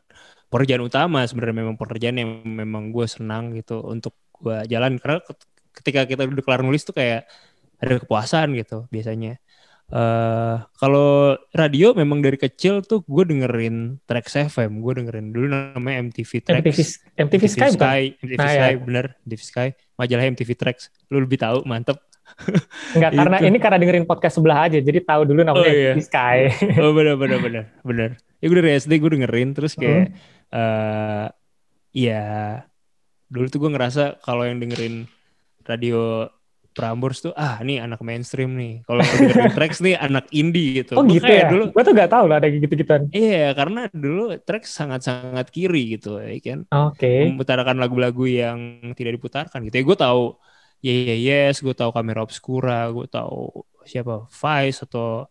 [0.52, 5.48] pekerjaan utama sebenarnya memang pekerjaan yang memang gue senang gitu untuk gue jalan karena ket-
[5.78, 7.30] ketika kita udah kelar nulis tuh kayak
[7.80, 9.40] ada kepuasan gitu biasanya.
[9.92, 16.08] Eh kalau radio memang dari kecil tuh gue dengerin Trax FM, gue dengerin dulu namanya
[16.08, 16.64] MTV Trax.
[16.64, 16.80] MTV,
[17.20, 17.92] MTV Sky bukan?
[18.24, 18.80] MTV Nah, Sky, ya.
[18.80, 20.78] bener, MTV Sky, majalah MTV Trax.
[21.08, 22.00] Lu lebih tahu, mantep.
[22.96, 25.92] Enggak, karena ini karena dengerin podcast sebelah aja, jadi tahu dulu namanya Oh, iya.
[25.92, 26.38] MTV Sky.
[26.80, 28.10] Oh bener bener bener bener.
[28.40, 30.16] Ya gue dari SD gue dengerin terus kayak
[30.50, 31.28] eh
[31.92, 32.24] ya
[33.28, 35.08] dulu tuh gue ngerasa kalau yang dengerin
[35.64, 36.28] radio
[36.76, 38.72] Prambors tuh ah nih anak mainstream nih.
[38.88, 39.04] Kalau
[39.56, 40.94] Trax nih anak indie gitu.
[40.98, 41.44] Oh Gua gitu ya?
[41.52, 43.02] Dulu Gue tuh gak tahu lah ada gitu-gituan.
[43.12, 46.60] iya karena dulu Trax sangat-sangat kiri gitu ya kan.
[46.72, 47.08] Oke.
[47.36, 48.60] Memutarkan lagu-lagu yang
[48.98, 49.76] tidak diputarkan gitu.
[49.80, 50.22] Ya gue tahu
[50.82, 51.20] Yeah Yeah
[51.52, 55.30] Yes, gue tahu Kamera Obscura, gue tahu siapa Vice atau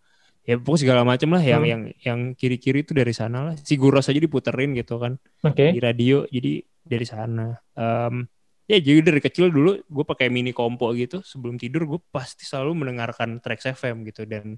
[0.49, 1.71] ya pokoknya segala macam lah yang Hmm.
[1.73, 3.55] yang yang kiri-kiri itu dari sana lah.
[3.59, 5.73] Siguros aja diputerin gitu kan Oke.
[5.75, 7.43] di radio, jadi dari sana.
[7.75, 8.27] Em,
[8.71, 11.19] ya jadi dari kecil dulu gue pakai mini kompo gitu.
[11.27, 14.23] Sebelum tidur gue pasti selalu mendengarkan Trax FM gitu.
[14.31, 14.55] Dan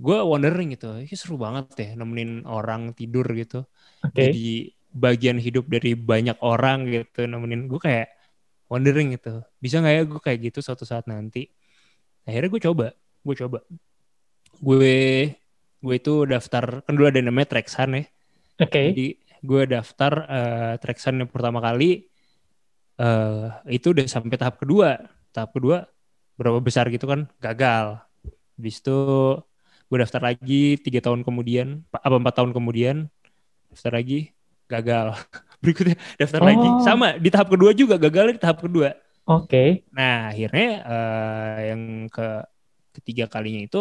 [0.00, 3.68] gue wondering gitu, ini seru banget ya nemenin orang tidur gitu.
[4.00, 4.32] Oke.
[4.32, 7.68] jadi bagian hidup dari banyak orang gitu nemenin.
[7.68, 8.08] Gue kayak
[8.72, 11.52] wondering gitu bisa nggak ya gue kayak gitu suatu saat nanti?
[12.24, 13.58] Akhirnya gue coba gue coba.
[14.56, 14.96] Gue
[15.84, 18.04] gue itu daftar kan dulu ada namanya Traxan ya.
[18.54, 18.94] Oke.
[18.94, 19.06] jadi
[19.44, 22.08] gue daftar eh, Traxan yang pertama kali
[23.00, 25.02] eh itu udah sampai tahap kedua
[25.34, 25.86] tahap kedua
[26.38, 28.02] berapa besar gitu kan gagal
[28.54, 28.98] habis itu
[29.90, 32.96] gue daftar lagi tiga tahun kemudian apa empat tahun kemudian
[33.70, 34.30] daftar lagi
[34.70, 35.14] gagal
[35.62, 36.48] berikutnya daftar Oh.
[36.50, 39.88] lagi sama di tahap kedua juga gagal di tahap kedua Oke.
[39.96, 42.44] Nah, akhirnya eh, yang ke
[42.92, 43.80] ketiga kalinya itu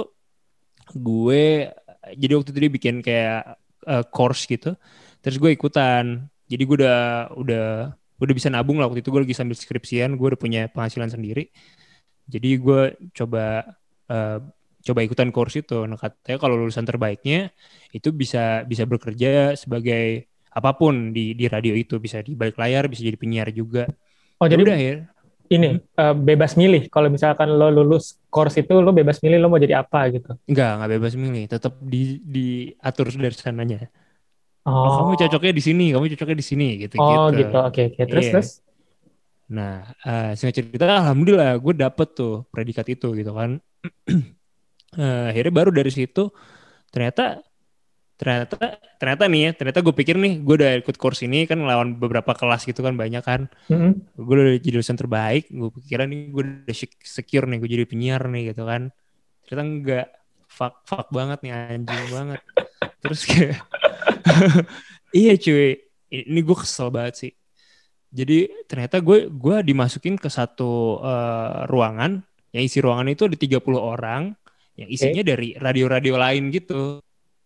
[0.95, 1.67] gue
[2.15, 4.75] jadi waktu itu dia bikin kayak eh, course gitu.
[5.23, 6.27] Terus gue ikutan.
[6.47, 6.99] Jadi gue udah
[7.35, 7.65] udah
[8.23, 11.51] udah bisa nabung lah waktu itu gue lagi sambil skripsian, gue udah punya penghasilan sendiri.
[12.25, 12.81] Jadi gue
[13.11, 13.67] coba
[14.07, 14.39] eh,
[14.83, 15.83] coba ikutan course itu.
[15.83, 17.51] Nah, katanya kalau lulusan terbaiknya
[17.91, 22.87] itu bisa bisa bekerja sebagai apa pun di di radio itu, bisa di balik layar,
[22.87, 23.89] bisa jadi penyiar juga.
[24.39, 24.95] Oh jadi udah ya.
[25.51, 26.87] ini eh, bebas milih.
[26.87, 30.35] Kalau misalkan lo lulus course itu, lo bebas milih lo mau jadi apa gitu.
[30.47, 31.43] Enggak, enggak bebas milih.
[31.47, 34.02] Tetap di diatur dari sananya.
[34.63, 34.91] Oh, Oh.
[35.03, 37.51] kamu cocoknya di sini, kamu cocoknya di sini gitu Oh gitu.
[37.59, 38.01] Oke oke.
[38.07, 38.31] Terus Iya.
[38.31, 38.49] terus.
[39.51, 43.59] Nah, eh singkat cerita alhamdulillah gue dapet tuh predikat itu gitu kan.
[44.93, 46.29] Eh, akhirnya baru dari situ
[46.93, 47.41] ternyata
[48.13, 51.97] ternyata ternyata nih ya, ternyata gue pikir nih gue udah ikut course ini kan lawan
[51.97, 53.49] beberapa kelas gitu kan banyak kan.
[53.73, 54.05] Mm-mm.
[54.13, 57.85] Gue udah jadi lulusan terbaik, gue pikiran nih gue udah sec- secure nih gue jadi
[57.89, 58.93] penyiar nih gitu kan.
[59.43, 60.07] Ternyata enggak.
[60.45, 62.39] Fuck, fuck banget nih anjing banget.
[63.03, 63.59] Terus kayak
[65.21, 65.75] iya cuy,
[66.09, 67.33] ini gue kesel banget sih.
[68.13, 73.59] Jadi ternyata gue gue dimasukin ke satu eh, ruangan yang isi ruangan itu ada 30
[73.75, 74.23] orang
[74.77, 77.01] yang isinya dari radio-radio lain gitu.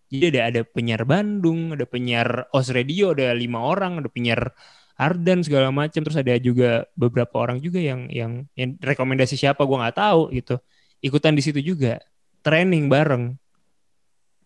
[0.08, 4.56] Jadi ada ada penyiar Bandung, ada penyiar Os Radio, ada lima orang, ada penyiar
[4.96, 6.00] Ardan segala macam.
[6.04, 10.56] Terus ada juga beberapa orang juga yang yang, yang rekomendasi siapa gue nggak tahu gitu.
[11.04, 12.00] Ikutan di situ juga,
[12.44, 13.36] training bareng.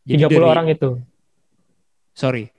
[0.05, 0.89] 30 dari- orang itu.
[2.11, 2.49] sorry.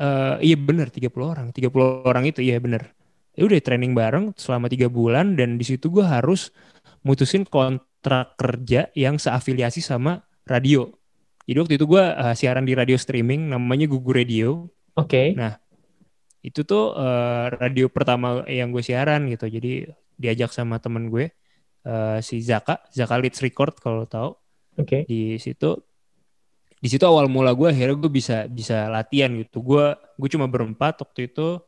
[0.00, 1.46] Eh iya bener 30 orang.
[1.52, 2.94] 30 orang itu iya bener.
[3.36, 6.50] Ya udah training bareng selama tiga bulan dan di situ gue harus
[7.04, 10.88] mutusin kontrak kerja yang seafiliasi sama radio.
[11.48, 14.68] Jadi waktu itu gue eh, siaran di radio streaming namanya Gugu Radio.
[14.98, 15.32] Oke.
[15.34, 15.56] Nah,
[16.40, 19.48] itu tuh eh, radio pertama yang gue siaran gitu.
[19.48, 19.88] Jadi
[20.20, 21.32] diajak sama temen gue
[21.84, 24.36] eh, si Zaka Zaka Leeds Record kalau tahu
[24.76, 25.08] Oke.
[25.08, 25.80] di situ
[26.80, 29.60] di situ awal mula gue akhirnya gue bisa bisa latihan gitu.
[29.60, 31.60] Gue gue cuma berempat waktu itu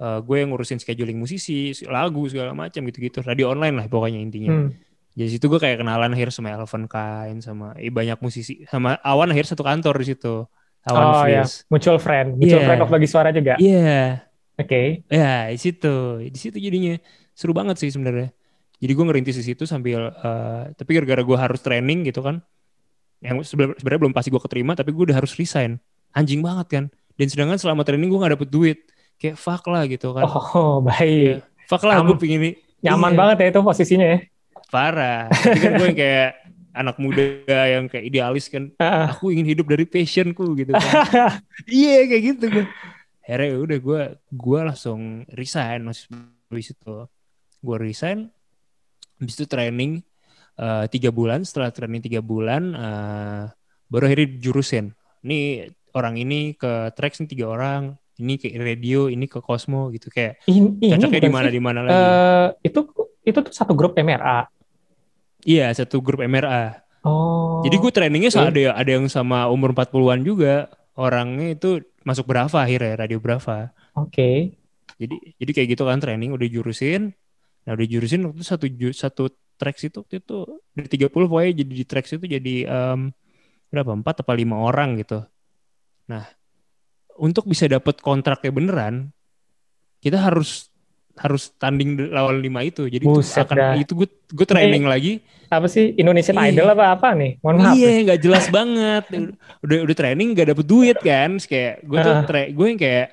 [0.00, 4.16] Eh, gue yang ngurusin scheduling musisi lagu segala macam gitu gitu radio online lah pokoknya
[4.16, 4.48] intinya.
[4.48, 4.72] Hmm.
[5.12, 9.28] jadi situ gue kayak kenalan akhirnya sama Elvan Kain sama eh, banyak musisi sama Awan
[9.28, 10.48] akhirnya satu kantor di situ.
[10.88, 12.66] Awan Oh ya, mutual friend, mutual Iya.
[12.72, 13.60] friend of bagi suara juga.
[13.60, 14.24] iya.
[14.56, 15.04] Oke.
[15.12, 16.24] ya di situ.
[16.32, 16.96] Di situ jadinya
[17.36, 18.32] seru banget sih sebenarnya.
[18.80, 22.40] Jadi gue ngerintis di situ sambil, eh, tapi gara-gara gue harus training gitu kan,
[23.20, 25.76] yang sebenarnya belum pasti gue keterima, tapi gue udah harus resign.
[26.16, 26.84] Anjing banget kan.
[27.14, 28.78] Dan sedangkan selama training gue gak dapet duit.
[29.20, 30.24] Kayak fuck lah gitu kan.
[30.24, 31.44] Oh, baik.
[31.68, 32.50] Fuck lah gue pengen ini.
[32.80, 34.18] Nyaman Iya, banget ya itu posisinya ya.
[34.72, 35.28] Parah.
[35.28, 36.30] Tapi kan gue yang kayak
[36.72, 37.22] anak muda
[37.68, 38.72] yang kayak idealis kan.
[38.80, 41.36] Ah, Aku ingin hidup dari passionku gitu kan.
[41.68, 42.64] Iya kayak gitu gue.
[43.20, 44.00] Akhirnya ya udah gue
[44.32, 45.00] gue langsung
[45.36, 45.84] resign
[46.48, 46.94] habis itu.
[47.60, 48.32] Gue resign.
[49.20, 50.00] Habis itu training
[50.60, 51.40] eh, tiga bulan.
[51.42, 53.42] Setelah training tiga bulan eh,
[53.88, 54.92] baru akhirnya jurusin.
[55.24, 57.96] Ini orang ini ke tracks nih tiga orang.
[58.20, 61.78] Ini ke radio, ini ke Cosmo gitu kayak ini, ini cocoknya di mana di mana
[61.80, 61.96] lagi.
[61.96, 62.80] Eh, itu
[63.24, 64.44] itu tuh satu grup MRA.
[65.48, 66.84] Iya satu grup MRA.
[67.00, 67.64] Oh.
[67.64, 70.68] Jadi gue trainingnya sama ada ada yang sama umur 40-an juga.
[71.00, 73.72] Orangnya itu masuk Brava akhirnya, radio Brava.
[73.96, 74.60] Oke.
[75.00, 77.16] Jadi jadi kayak gitu kan training udah jurusin.
[77.64, 79.24] Nah, udah jurusin waktu satu satu
[79.60, 80.38] tracks itu waktu itu
[80.72, 83.00] dari 30 pokoknya jadi di tracks itu jadi em,
[83.68, 83.92] berapa?
[83.92, 85.20] 4 apa 5 orang gitu.
[86.08, 86.24] Nah,
[87.14, 89.12] untuk bisa dapat kontraknya beneran
[90.00, 90.72] kita harus
[91.14, 92.88] harus tanding lawan lima itu.
[92.88, 93.74] Jadi itu Buset akan dah.
[93.76, 95.20] itu gue gue training lagi
[95.50, 96.54] Apa sih Indonesian Iya.
[96.56, 97.36] Idol apa apa nih?
[97.42, 97.74] Mohon maaf.
[97.76, 99.04] Iya, nggak jelas banget.
[99.60, 101.36] Udah udah training nggak dapet duit kan.
[101.36, 103.06] Terus kayak gue tuh tra- gue yang kayak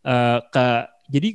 [0.00, 0.66] eh, ke
[1.10, 1.28] jadi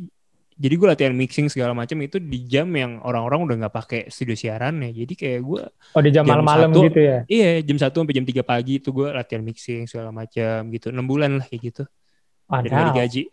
[0.56, 4.40] jadi gue latihan mixing segala macam itu di jam yang orang-orang udah nggak pakai studio
[4.40, 5.04] siaran ya.
[5.04, 6.88] Jadi kayak gue Oh di jam Jam malam-malam satu.
[6.88, 7.20] gitu ya.
[7.28, 10.96] iya jam 1 sampai jam 3 pagi itu gue latihan mixing segala macam gitu.
[10.96, 11.84] 6 bulan lah kayak gitu.
[12.48, 12.96] Padahal.
[12.96, 13.28] digaji.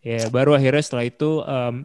[0.00, 1.84] Ya baru akhirnya setelah itu em,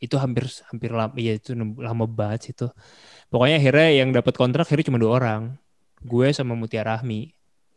[0.00, 2.66] itu hampir hampir lama ya itu lama banget sih itu.
[3.28, 5.42] Pokoknya akhirnya yang dapat kontrak akhirnya cuma dua orang.
[6.00, 7.28] Gue sama Mutia Rahmi.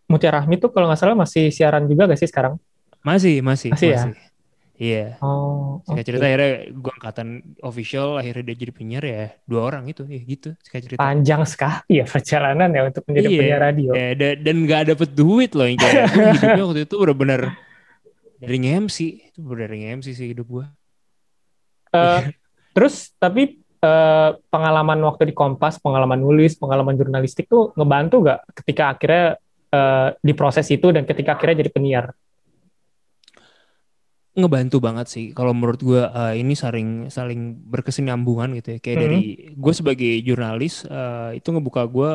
[0.08, 2.56] Mutia Rahmi tuh kalau nggak salah masih siaran juga gak sih sekarang?
[3.04, 4.16] Masih, masih, Masih masih.
[4.16, 4.32] ya?
[4.74, 5.22] Iya.
[5.22, 5.86] Oh.
[5.86, 6.08] Singkat oke.
[6.10, 7.28] cerita akhirnya gue angkatan
[7.62, 11.00] official akhirnya dia jadi penyiar ya dua orang itu ya gitu singkat cerita.
[11.00, 13.38] Panjang sekali ya perjalanan ya untuk menjadi Iya.
[13.38, 13.92] penyiar radio.
[13.94, 17.42] Ya, da- dan nggak dapet duit loh yang kayak hidupnya waktu itu udah bener
[18.42, 18.98] dari nge-MC
[19.30, 20.66] itu bener dari nge-MC sih hidup gue.
[21.94, 22.22] Eh,
[22.74, 28.98] terus tapi eh, pengalaman waktu di Kompas, pengalaman nulis, pengalaman jurnalistik tuh ngebantu gak ketika
[28.98, 29.26] akhirnya
[29.70, 32.06] eh, di proses itu dan ketika akhirnya jadi penyiar?
[34.34, 35.26] Ngebantu banget sih.
[35.32, 38.80] Kalau menurut gue eh, ini saling saling berkesinambungan gitu ya.
[38.82, 39.04] Kayak Mhm.
[39.06, 39.22] dari
[39.54, 42.12] gue sebagai jurnalis eh, itu ngebuka gue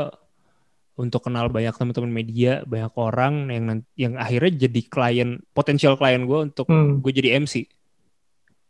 [0.99, 6.39] untuk kenal banyak teman-teman media banyak orang yang yang akhirnya jadi klien potensial klien gue
[6.43, 6.99] untuk Hmm.
[6.99, 7.71] gue jadi MC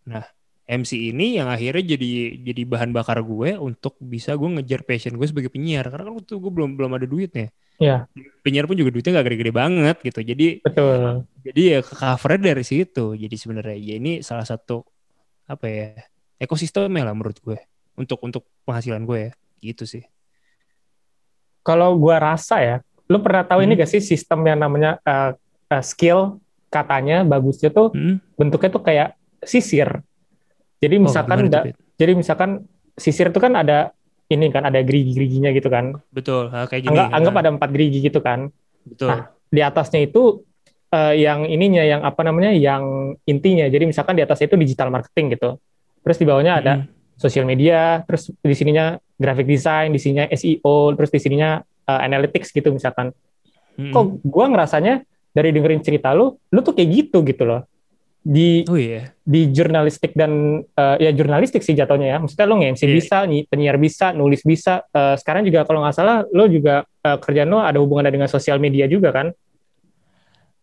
[0.04, 0.24] nah
[0.68, 2.08] MC ini yang akhirnya jadi
[2.44, 5.88] jadi bahan bakar gue untuk bisa gue ngejar passion gue sebagai penyiar.
[5.88, 8.10] Karena kan waktu itu gue belum belum ada duitnya Iya.
[8.42, 11.22] penyiar pun juga duitnya gak gede-gede banget gitu jadi Betul.
[11.46, 13.14] jadi ya ke covernya dari situ.
[13.14, 14.82] Jadi sebenarnya ya ini salah satu
[15.46, 15.88] apa ya
[16.36, 17.58] ekosistemnya lah menurut gue
[17.94, 19.30] untuk untuk penghasilan gue ya
[19.62, 20.02] gitu sih.
[21.62, 23.80] Kalau gua rasa ya, lu pernah tahu ini Hmm.
[23.84, 25.30] gak sih sistem yang namanya eh,
[25.68, 28.20] eh, skill katanya bagusnya tuh Hmm?
[28.34, 29.08] bentuknya tuh kayak
[29.44, 30.00] sisir.
[30.78, 32.64] Jadi Oh, misalkan tuh, da- jadi misalkan
[32.94, 33.92] sisir itu kan ada
[34.28, 35.96] ini kan ada gerigi-geriginya gitu kan.
[36.12, 36.92] betul kayak gini.
[36.92, 38.52] Anggap, anggap Ah, ada empat gerigi gitu kan.
[38.84, 39.08] betul.
[39.08, 40.44] Nah, di atasnya itu
[40.88, 42.84] eh, yang ininya yang apa namanya yang
[43.24, 43.64] intinya.
[43.66, 45.56] Jadi misalkan di atasnya itu digital marketing gitu.
[46.04, 46.88] Terus di bawahnya ada Hmm.
[47.16, 48.84] sosial media, terus di sininya
[49.16, 53.12] graphic design, di sininya SEO, terus di sininya eh, analytics gitu misalkan.
[53.76, 53.92] Hmm.
[53.92, 57.64] Kok gua ngerasanya dari dengerin cerita lu, lu tuh kayak gitu gitu loh.
[58.28, 59.16] Di Oh iya.
[59.22, 62.16] di jurnalistik dan eh, ya jurnalistik sih jatuhnya ya.
[62.18, 62.92] Maksudnya lo nge-MC Iya.
[62.94, 64.84] bisa, nyi- penyiar bisa, nulis bisa.
[64.86, 68.56] Eh, sekarang juga kalau nggak salah lo juga eh, kerjaan lo ada hubungannya dengan sosial
[68.58, 69.32] media juga kan?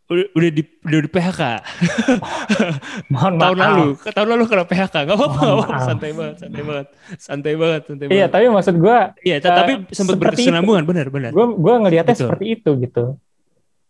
[0.06, 1.42] Udah, udah di udah di PHK
[3.12, 3.66] Mohon tahun maaf.
[3.68, 3.88] lalu.
[4.06, 4.96] Tahun lalu kena PHK.
[5.04, 6.88] Gak apa-apa, nggak santai banget, santai banget.
[7.18, 8.30] Santai banget, santai Iya, banget.
[8.30, 11.32] tapi maksud gua Iya, ta- tapi sempat berkesinambungan benar, benar.
[11.32, 12.30] gua gua ngelihatnya Betul.
[12.30, 13.04] seperti itu gitu.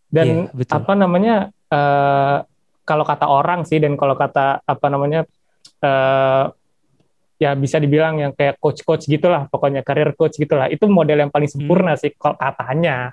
[0.08, 0.74] Dan Iya, betul.
[0.74, 1.36] apa namanya
[1.68, 2.38] eh,
[2.86, 5.26] kalau kata orang sih dan kalau kata apa namanya
[5.82, 6.46] eh
[7.36, 11.52] ya bisa dibilang yang kayak coach-coach gitulah pokoknya karir coach gitulah itu model yang paling
[11.52, 13.12] sempurna sih kalau katanya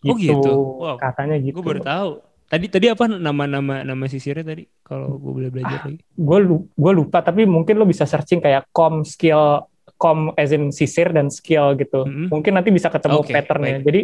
[0.00, 0.12] Hmm.
[0.12, 0.52] Oh, gitu?
[0.78, 0.96] Wow.
[0.96, 2.10] katanya gitu Gue baru tahu.
[2.44, 4.68] Tadi tadi apa nama-nama nama sisirnya tadi?
[4.78, 5.84] Kalau gue boleh belajar Ah.
[5.88, 5.96] lagi.
[5.96, 6.38] gue
[6.70, 9.64] gue lupa tapi mungkin lo bisa searching kayak com skill
[9.96, 12.28] com as in sisir dan skill gitu Mm-mm.
[12.28, 13.82] mungkin nanti bisa ketemu Oke, patternnya baik.
[13.82, 14.00] jadi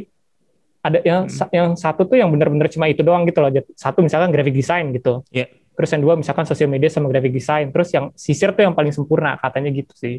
[0.80, 1.30] ada yang Mm.
[1.30, 4.90] sa- yang satu tuh yang benar-benar cuma itu doang gitu loh satu misalkan graphic design
[4.90, 5.48] gitu Iya.
[5.72, 8.90] terus yang dua misalkan sosial media sama graphic design terus yang sisir tuh yang paling
[8.90, 10.16] sempurna katanya gitu sih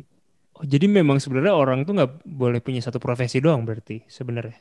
[0.54, 4.60] Oh, jadi memang sebenarnya orang tuh nggak boleh punya satu profesi doang berarti sebenarnya.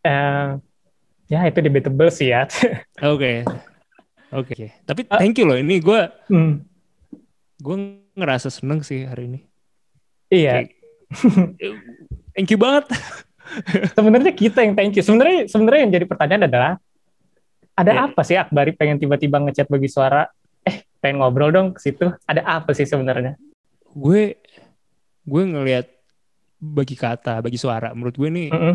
[0.00, 0.54] eh
[1.26, 2.46] ya itu debatable sih ya
[3.04, 3.42] Oke.
[4.30, 4.76] Oke.
[4.84, 5.18] Tapi Ah.
[5.18, 5.56] thank you loh.
[5.56, 6.62] Ini gue Hmm,
[7.58, 7.76] gue
[8.14, 9.40] ngerasa seneng sih hari ini.
[10.28, 10.52] Iya.
[10.60, 10.70] Kayak,
[12.34, 12.86] thank you banget.
[13.92, 15.02] Sebenarnya kita yang thank you.
[15.02, 16.72] Sebenarnya sebenarnya yang jadi pertanyaan adalah
[17.72, 18.00] ada Iya.
[18.06, 20.26] apa sih Akbari pengen tiba-tiba ngechat bagi suara?
[20.62, 22.10] Eh, pengen ngobrol dong ke situ.
[22.24, 23.38] Ada apa sih sebenarnya?
[23.88, 24.36] gue
[25.24, 25.86] gue ngelihat
[26.56, 27.90] bagi kata, bagi suara.
[27.90, 28.74] Menurut gue nih Mm-mm.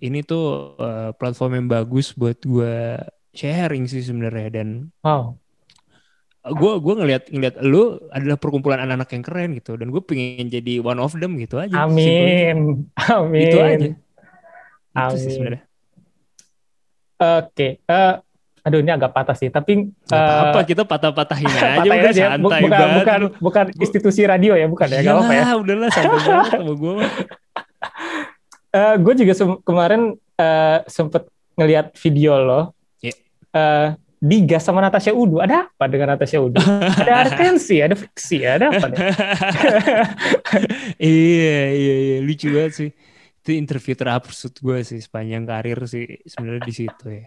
[0.00, 2.98] ini tuh eh, platform yang bagus buat gue
[3.30, 5.38] sharing sih sebenarnya dan Wow.
[6.48, 10.80] gue gue ngelihat ngelihat lu adalah perkumpulan anak-anak yang keren gitu dan gue pengen jadi
[10.80, 11.84] one of them gitu aja.
[11.84, 12.88] Amin.
[12.96, 13.42] Amin.
[13.44, 13.88] Itu aja.
[14.90, 15.34] Itu sih Amin.
[15.34, 15.62] sebenarnya.
[17.18, 17.68] Oke.
[17.80, 18.14] eh,
[18.60, 22.24] aduh ini agak patah sih, tapi Gak apa-apa eh, kita patah-patahin aja patahin udah aja.
[22.30, 22.96] Santai bukan, banget.
[23.00, 25.44] bukan, bukan institusi radio ya, bukan ya, gak apa-apa ya.
[25.56, 27.10] Udahlah santai banget sama gue mah.
[28.68, 29.32] Eh, gue juga
[29.64, 31.24] kemarin eh, sempet
[31.56, 32.60] ngelihat video lo
[33.00, 33.16] Iya.
[33.50, 33.86] eh,
[34.20, 35.40] digas sama Natasha Udu.
[35.40, 36.60] Ada apa dengan Natasha Udu?
[36.60, 38.98] ada atensi, ada friksi, ada apa nih?
[41.00, 42.90] iya iya iya lucu banget sih
[43.48, 47.24] itu interview terabsurd gue sih sepanjang karir sih sebenarnya di situ ya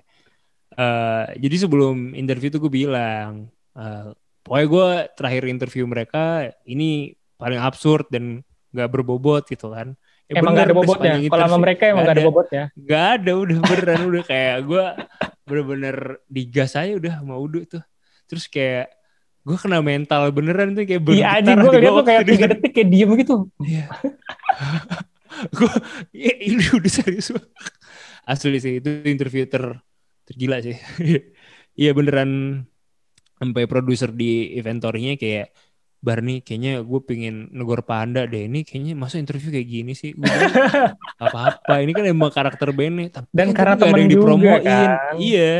[0.71, 4.07] Eh, jadi sebelum interview tuh gue bilang eh,
[4.39, 4.87] pokoknya gue
[5.19, 8.39] terakhir interview mereka ini paling absurd dan
[8.71, 9.99] nggak berbobot gitu kan
[10.31, 11.13] Ya emang bener, gak ada udah bobotnya.
[11.27, 12.27] Kalau sama mereka emang gak ada ada.
[12.31, 12.63] bobotnya.
[12.79, 14.85] Gak ada udah beneran udah kayak gue
[15.43, 15.95] bener-bener
[16.31, 17.83] digas aja udah sama Udu tuh
[18.23, 18.87] terus kayak
[19.43, 22.31] gue kena mental beneran tuh kayak Iya bergetar anjing gue ngeliat gua tuh kayak waktu
[22.31, 22.51] tiga denger.
[22.55, 23.35] detik kayak diem gitu.
[23.59, 23.83] Iya.
[25.49, 25.71] gue
[26.13, 27.33] ya, ini udah serius.
[28.23, 29.63] Asli sih itu interview ter
[30.25, 30.77] tergila sih.
[31.71, 32.61] Iya beneran
[33.39, 35.55] sampai produser di inventory-nya kayak
[36.03, 40.19] Barney kayaknya gue pengen negor panda deh ini kayaknya masa interview kayak gini sih gue
[40.19, 40.51] bilang,
[41.15, 44.09] "Gak apa-apa ini kan emang karakter bandnya tapi Dan kan karena nggak ada temen yang
[44.11, 44.89] juga, dipromoin kan.
[45.15, 45.53] iya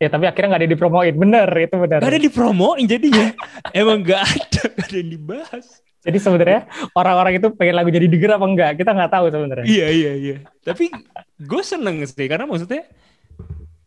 [0.00, 1.12] Ya tapi akhirnya gak ada dipromoin.
[1.12, 1.98] Bener, itu bener.
[2.00, 3.26] gak ada dipromoin jadinya
[3.76, 5.66] emang gak ada gak ada yang dibahas
[6.00, 6.60] Jadi sebenarnya
[6.96, 8.72] orang-orang itu pengen lagu jadi denger apa enggak?
[8.80, 9.66] Kita nggak tahu sebenarnya.
[9.68, 10.36] Iya iya iya.
[10.64, 10.88] Tapi
[11.36, 12.88] gue seneng sih karena maksudnya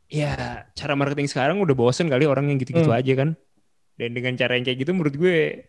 [0.06, 0.34] ya
[0.72, 3.00] cara marketing sekarang udah bosen kali orang yang gitu-gitu Hmm.
[3.02, 3.30] aja kan.
[3.98, 5.66] Dan dengan cara yang kayak gitu menurut gue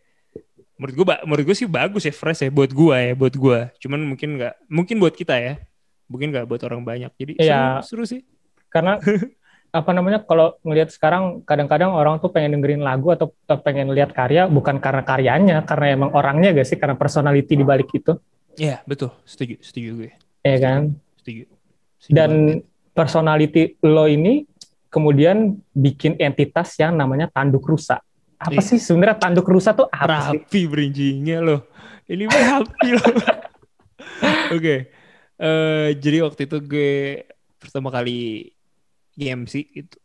[0.75, 3.59] menurut gue menurut gue sih bagus ya fresh ya buat gue ya buat gue.
[3.81, 5.55] Cuman mungkin nggak mungkin buat kita ya.
[6.09, 7.13] Mungkin nggak buat orang banyak.
[7.17, 7.81] Jadi Iya.
[7.81, 8.21] seru, seru sih.
[8.69, 9.01] Karena
[9.75, 14.15] apa namanya kalau ngelihat sekarang kadang-kadang orang tuh pengen dengerin lagu atau atau pengen lihat
[14.15, 16.79] karya bukan karena karyanya, karena emang orangnya gak sih?
[16.79, 18.15] Karena personality di balik itu,
[18.55, 19.11] Iya betul.
[19.27, 20.11] Setuju setuju gue.
[20.41, 20.95] ya kan?
[21.19, 21.51] Setuju.
[21.99, 22.31] Setuju Dan
[22.95, 24.47] personality lo ini
[24.87, 27.99] kemudian bikin entitas yang namanya tanduk rusa.
[28.39, 28.69] Apa Iya.
[28.71, 30.39] sih sebenarnya tanduk rusa tuh apa sih?
[30.39, 31.67] rapi berinjingnya loh.
[32.07, 33.11] Ini mah rapi loh.
[34.55, 34.77] Oke.
[35.35, 36.93] Eh, jadi waktu itu gue
[37.59, 38.54] pertama kali
[39.19, 39.97] MC itu.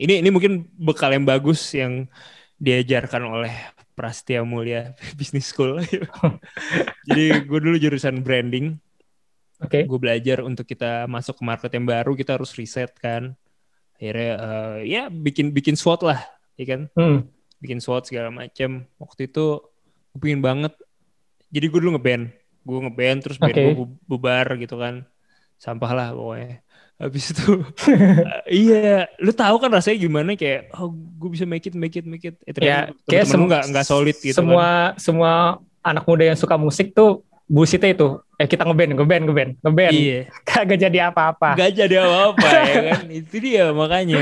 [0.00, 2.08] Ini ini mungkin bekal yang bagus yang
[2.56, 3.52] diajarkan oleh
[3.96, 5.80] Prastia Mulia Business School.
[7.08, 8.76] jadi gue dulu jurusan branding.
[9.60, 9.84] Oke.
[9.84, 13.36] Gue belajar untuk kita masuk ke market yang baru kita harus riset kan.
[14.00, 16.20] Akhirnya eh, ya bikin bikin SWOT lah,
[16.56, 16.82] ya kan?
[16.96, 17.28] Hmm.
[17.60, 18.88] bikin SWOT segala macam.
[18.96, 19.60] Waktu itu
[20.16, 20.72] gue pengen banget.
[21.52, 22.32] Jadi gue dulu ngeband.
[22.64, 23.60] Gue ngeband terus band Oke.
[23.68, 25.04] gue bu- bubar gitu kan.
[25.60, 26.64] Sampah lah pokoknya.
[27.00, 27.64] Habis itu
[28.60, 32.20] iya, lu tahu kan rasanya gimana kayak oh gue bisa make it make it make
[32.22, 32.36] it.
[32.44, 35.00] Eh, Ya, kayak temen-temen lu sem- nggak nggak solid gitu semua kan.
[35.00, 35.32] semua
[35.80, 38.08] anak muda yang suka musik tuh bullshitnya itu.
[38.36, 39.92] Eh kita ngeband, ngeband, ngeband, ngeband.
[39.96, 40.20] Iya.
[40.48, 41.56] Kagak jadi apa-apa.
[41.56, 43.04] Gak jadi apa-apa ya kan.
[43.08, 44.20] Itu dia makanya.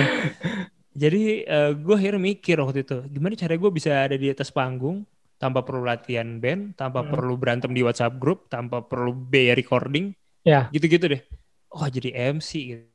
[0.94, 5.06] Jadi eh, gue akhirnya mikir waktu itu, gimana cara gue bisa ada di atas panggung
[5.38, 7.10] tanpa perlu latihan band, tanpa Hmm.
[7.14, 10.10] perlu berantem di WhatsApp group, tanpa perlu biaya recording,
[10.42, 10.66] Ya.
[10.70, 11.22] gitu-gitu deh.
[11.72, 12.50] Oh jadi MC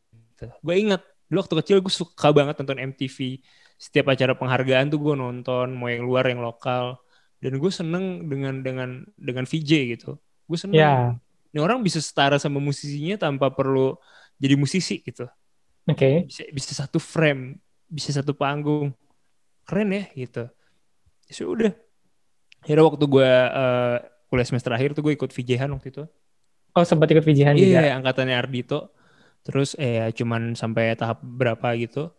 [0.10, 0.46] gitu.
[0.62, 3.42] Gue ingat dulu waktu kecil gue suka banget nonton MTV.
[3.78, 6.98] Setiap acara penghargaan tuh gue nonton, mau yang luar yang lokal.
[7.38, 10.18] Dan gue seneng dengan dengan dengan VJ gitu.
[10.48, 10.80] Gue seneng.
[10.80, 10.96] Ya.
[11.54, 13.94] Ini orang bisa setara sama musisinya tanpa perlu
[14.44, 15.24] jadi musisi gitu
[15.88, 16.28] Oke.
[16.28, 18.92] bisa bisa satu frame bisa satu panggung
[19.64, 20.44] keren ya gitu
[21.28, 21.72] ya sudah
[22.64, 26.04] akhirnya waktu gue eh, kuliah semester akhir tuh gue ikut VJ-han waktu itu
[26.74, 27.86] Oh sempat ikut VJ-an juga.
[27.86, 28.90] iya angkatannya Ardito
[29.44, 32.10] terus eh cuman sampai tahap berapa gitu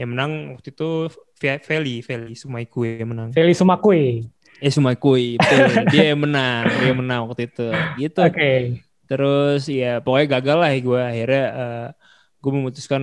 [0.00, 4.26] yang menang waktu itu Fe- Feli Feli Sumaiku yang menang Feli Sumakui.
[4.60, 7.68] eh Sumaiku betul dia yang menang dia yang menang waktu itu
[8.00, 8.52] gitu Oke.
[9.10, 11.86] Terus ya pokoknya gagal lah gue akhirnya eh,
[12.38, 13.02] gue memutuskan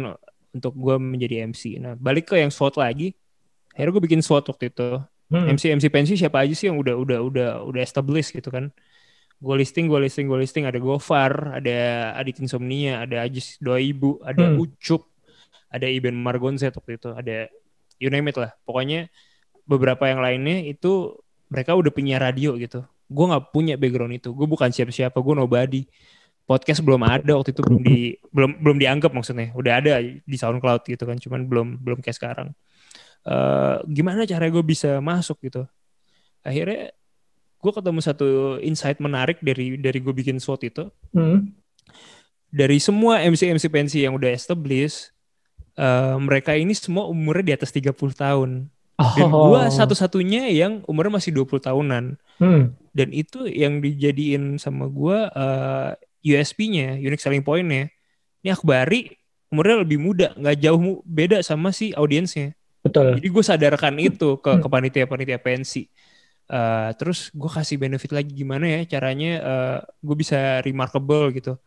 [0.56, 1.84] untuk gue menjadi MC.
[1.84, 3.12] Nah balik ke yang SWOT lagi,
[3.76, 5.04] akhirnya gue bikin SWOT waktu itu.
[5.28, 5.52] Hmm.
[5.52, 8.72] MC MC pensi siapa aja sih yang udah udah udah udah established gitu kan?
[9.38, 10.66] Gue listing, gue listing, gue listing.
[10.66, 11.78] Ada Gofar, ada
[12.18, 14.66] Adit Insomnia, ada Ajis Doa Ibu, ada Hmm.
[14.66, 15.06] Ucup,
[15.70, 17.46] ada Iben Margonset waktu itu, ada
[18.02, 18.54] you name it lah.
[18.66, 19.10] Pokoknya
[19.68, 21.14] beberapa yang lainnya itu
[21.52, 22.82] mereka udah punya radio gitu.
[23.08, 24.34] Gue nggak punya background itu.
[24.34, 25.16] Gue bukan siapa-siapa.
[25.20, 25.84] Gue nobody.
[26.48, 29.52] Podcast belum ada waktu itu belum di belum belum dianggap maksudnya.
[29.52, 31.20] Udah ada di SoundCloud gitu kan.
[31.20, 32.56] Cuman belum belum kayak sekarang.
[33.28, 35.68] Eh, gimana cara gue bisa masuk gitu?
[36.48, 36.96] Akhirnya
[37.68, 38.28] gue ketemu satu
[38.64, 40.88] insight menarik dari dari gue bikin SWOT itu.
[41.12, 41.52] Hmm.
[42.48, 45.12] Dari semua MC MC pensi yang udah established,
[45.76, 48.72] eh, mereka ini semua umurnya di atas 30 tahun.
[48.98, 49.54] Dan Oh.
[49.54, 52.16] gue satu-satunya yang umurnya masih 20 tahunan.
[52.40, 52.74] Hmm.
[52.96, 55.92] Dan itu yang dijadiin sama gue eh,
[56.24, 57.92] USP-nya, unique selling point-nya.
[58.42, 59.12] Ini Akbari
[59.52, 62.56] umurnya lebih muda, nggak jauh beda sama si audiensnya.
[62.80, 63.20] Betul.
[63.20, 64.64] Jadi gue sadarkan itu ke Hmm.
[64.64, 65.92] ke panitia-panitia pensi.
[66.48, 71.60] Eh, terus gue kasih benefit lagi gimana ya caranya eh, gue bisa remarkable gitu.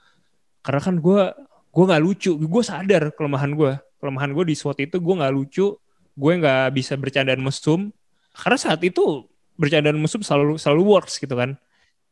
[0.64, 1.22] Karena kan gue
[1.70, 3.72] gue nggak lucu, gue sadar kelemahan gue.
[4.01, 5.76] Kelemahan gue di SWOT itu gue nggak lucu,
[6.16, 7.93] gue nggak bisa bercandaan mesum.
[8.33, 9.28] Karena saat itu
[9.61, 11.61] bercandaan mesum selalu selalu works gitu kan.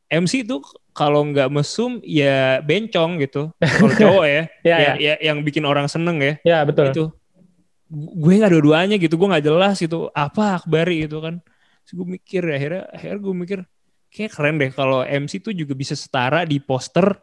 [0.08, 0.60] MC itu
[0.92, 3.52] kalau nggak mesum ya bencong gitu.
[3.60, 4.92] Kalau cowok ya, Ya, ya, ya.
[4.96, 6.92] ya yang bikin orang seneng ya Ya, betul.
[6.92, 7.04] itu
[7.88, 11.40] gue nggak dua-duanya gitu gue nggak jelas gitu apa akbari gitu kan
[11.88, 13.58] Terus gue mikir akhirnya akhirnya gue mikir
[14.08, 17.16] kayak keren deh kalau MC tuh juga bisa setara di poster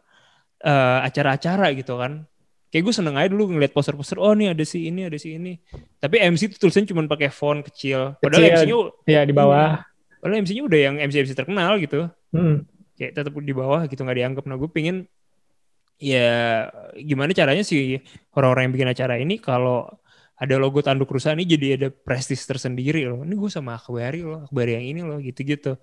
[0.58, 2.26] eh, acara-acara gitu kan
[2.66, 5.54] kayak gue seneng aja dulu ngeliat poster-poster oh nih ada si ini ada si ini
[5.96, 8.58] tapi MC tuh tulisannya cuma pakai font kecil padahal Kecil.
[8.58, 9.86] MC-nya Ya, di bawah.
[10.18, 12.66] padahal MC-nya udah yang MC MC terkenal gitu Hmm.
[12.94, 15.06] kayak tetap di bawah gitu nggak dianggap nah gue pingin
[15.96, 17.96] ya gimana caranya sih
[18.30, 19.88] orang-orang yang bikin acara ini kalau
[20.36, 24.44] ada logo tanduk rusa ini jadi ada prestis tersendiri loh ini gue sama Akbari loh
[24.46, 25.76] Akbari yang ini loh gitu-gitu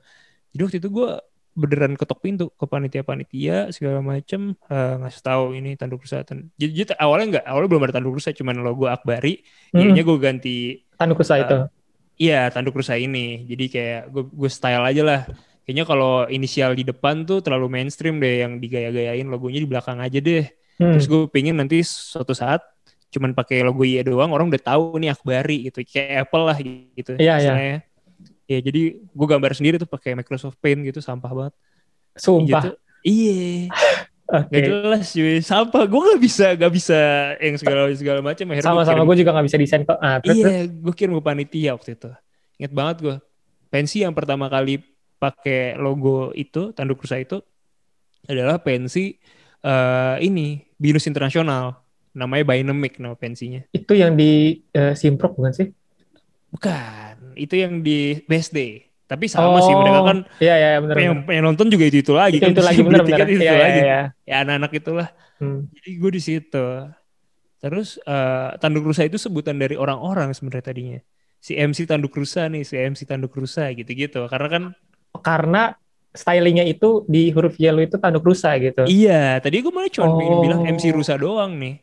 [0.53, 1.09] jadi waktu itu gue
[1.53, 6.97] beneran ketok pintu ke panitia-panitia segala macem eh, ngasih tahu ini tanduk rusa jadi, jadi
[6.97, 9.41] awalnya nggak awalnya belum ada tanduk rusa cuman logo Akbari
[9.73, 9.89] Hmm.
[9.97, 11.57] gue ganti Tanduk rusa itu.
[12.21, 13.43] Iya, tanduk rusa ini.
[13.49, 15.19] Jadi kayak gue gue style aja lah.
[15.65, 20.19] Kayaknya kalau inisial di depan tuh terlalu mainstream deh yang digaya-gayain logonya di belakang aja
[20.21, 20.45] deh.
[20.77, 20.93] Hmm.
[20.93, 22.61] Terus gue pengen nanti suatu saat
[23.13, 25.85] cuman pakai logo IE doang orang udah tahu nih Akbari gitu.
[25.85, 27.13] Kayak Apple lah gitu.
[27.15, 27.35] Iya, iya.
[27.37, 27.77] istilahnya.
[28.43, 31.53] Ya jadi gue gambar sendiri tuh pakai Microsoft Paint gitu sampah banget.
[32.17, 32.63] Sumpah.
[32.65, 32.69] Gitu.
[33.05, 33.69] Iya.
[34.33, 34.49] Oke.
[34.49, 35.37] Gak jelas cuy.
[35.45, 35.83] Sampah.
[35.85, 36.99] Gue gak bisa gak bisa
[37.37, 38.45] yang segala segala macam.
[38.57, 39.99] Sama-sama kirim- gue juga nggak bisa desain kok.
[40.01, 40.41] Ah, terus.
[40.41, 42.09] Iya, gue kirim ke panitia waktu itu.
[42.57, 43.15] Ingat banget gue.
[43.69, 44.81] Pensi yang pertama kali
[45.21, 47.39] pakai logo itu, tanduk rusa itu
[48.27, 49.19] adalah pensi
[49.63, 51.82] eh, ini Binus Internasional.
[52.13, 53.61] Namanya Dynamic nama pensinya.
[53.69, 55.67] Itu yang di eh, Simprok bukan sih?
[56.49, 58.85] Bukan, itu yang di BSD.
[59.03, 60.95] Tapi sama sih mereka kan Iya, iya, benar.
[60.97, 63.09] yang, yang nonton juga itu itu lagi Itu, kan itu lagi benar benar.
[63.09, 63.81] tiket itu, Iya, itu iya, lagi.
[63.81, 63.99] iya.
[64.25, 65.07] Ya anak-anak itulah.
[65.37, 65.59] Hmm.
[65.73, 66.65] Jadi gue di situ.
[67.57, 70.99] Terus eh, tanduk rusa itu sebutan dari orang-orang sebenarnya tadinya.
[71.43, 74.29] Si MC tanduk rusa nih, si MC tanduk rusa gitu-gitu.
[74.29, 74.63] Karena kan
[75.13, 75.61] Karena
[76.09, 78.85] stylingnya itu di huruf yellow itu tanduk rusa gitu.
[78.85, 80.41] iya, tadi gue malah cuma Oh.
[80.41, 81.81] bilang MC rusa doang nih.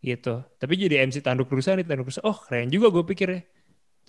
[0.00, 0.40] Gitu.
[0.56, 2.24] Tapi jadi MC tanduk rusa nih, tanduk rusa.
[2.24, 3.40] Oh, keren juga gue pikir ya.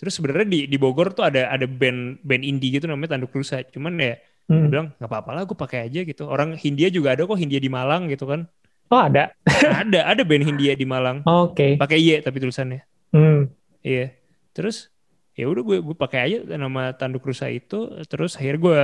[0.00, 3.62] Terus sebenarnya di di Bogor tuh ada ada band band indie gitu namanya Tanduk Rusa.
[3.62, 4.18] Cuman ya
[4.50, 4.66] Hmm.
[4.66, 6.26] bilang nggak apa-apa lah gue pakai aja gitu.
[6.26, 8.50] Orang Hindia juga ada kok Hindia di Malang gitu kan.
[8.90, 9.30] Oh, ada.
[9.86, 11.22] ada ada band Hindia di Malang.
[11.22, 11.78] Oke.
[11.78, 12.82] Pakai Y tapi tulisannya.
[13.14, 13.46] Hmm.
[13.86, 14.10] Iya.
[14.50, 14.90] Terus
[15.38, 18.80] ya udah gue gue pakai aja nama tanduk rusa itu terus akhirnya gue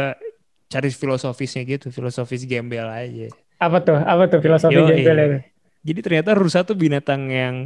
[0.70, 3.26] cari filosofisnya gitu, filosofis gembel aja.
[3.58, 3.98] Apa tuh?
[3.98, 5.38] Apa tuh filosofi gembel itu?
[5.86, 7.56] Jadi ternyata rusa tuh binatang yang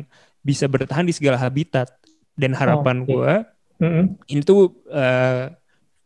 [0.43, 1.89] bisa bertahan di segala habitat
[2.39, 3.13] dan harapan Oke.
[3.13, 3.33] gue
[3.83, 4.05] Mm-mm.
[4.31, 4.61] ini tuh
[4.91, 5.51] eh,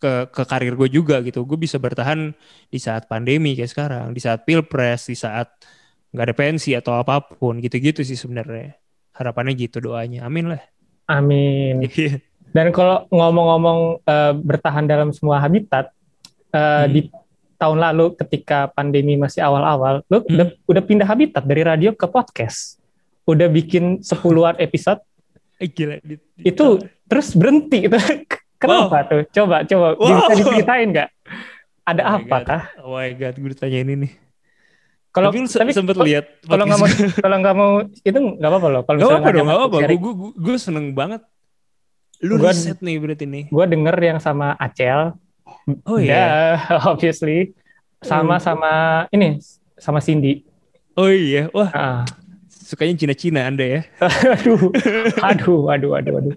[0.02, 1.44] ke ke karir gue juga gitu.
[1.48, 2.32] Gue bisa bertahan
[2.72, 5.48] di saat pandemi kayak sekarang, di saat pilpres, di saat
[6.12, 8.76] nggak ada pensi atau apa pun gitu-gitu sih sebenarnya.
[9.16, 10.24] Harapannya gitu doanya.
[10.28, 10.62] Amin lah.
[11.08, 11.82] Amin.
[11.96, 12.18] Iya.
[12.56, 15.92] Dan kalau ngomong-ngomong eh, bertahan dalam semua habitat,
[16.54, 16.92] eh, Hmm.
[16.94, 17.00] di
[17.56, 20.28] tahun lalu ketika pandemi masih awal-awal, lo Hmm.
[20.28, 22.76] udah, udah pindah habitat dari radio ke podcast.
[23.24, 25.00] Udah bikin sepuluhan episode,
[25.56, 25.98] Eh, gila.
[25.98, 26.66] di- itu
[27.04, 27.82] terus berhenti.
[27.82, 27.96] Itu
[28.60, 29.24] kenapa tuh?
[29.28, 30.06] Coba, coba Wow.
[30.22, 31.08] bisa diceritain nggak?
[31.82, 32.62] Ada Oh apa kah?
[32.80, 34.12] Oh my god, gue ditanya ini nih.
[35.10, 36.88] Kalau tapi tapi sempet kalau- lihat kalau nggak mau
[37.24, 38.82] kalau nggak mau itu nggak apa-apa loh.
[38.82, 39.78] Kalau Gak misalnya apa dong, nggak gak ada apa.
[39.80, 40.00] sharing.
[40.00, 41.22] Gue gue gue seneng banget.
[42.18, 43.44] Lu Gua- riset nih berarti nih.
[43.46, 45.16] gue denger yang sama Acel,
[45.86, 46.14] Oh iya.
[46.14, 46.26] ya,
[46.90, 47.54] obviously,
[48.02, 48.44] sama Hmm.
[48.44, 48.72] sama
[49.10, 49.38] ini
[49.78, 50.46] sama Cindy.
[50.94, 51.50] Oh iya.
[51.50, 52.02] Wah, Ah.
[52.48, 53.80] sukanya Cina-Cina Anda ya.
[54.36, 54.70] aduh,
[55.22, 56.34] aduh, aduh, aduh, aduh.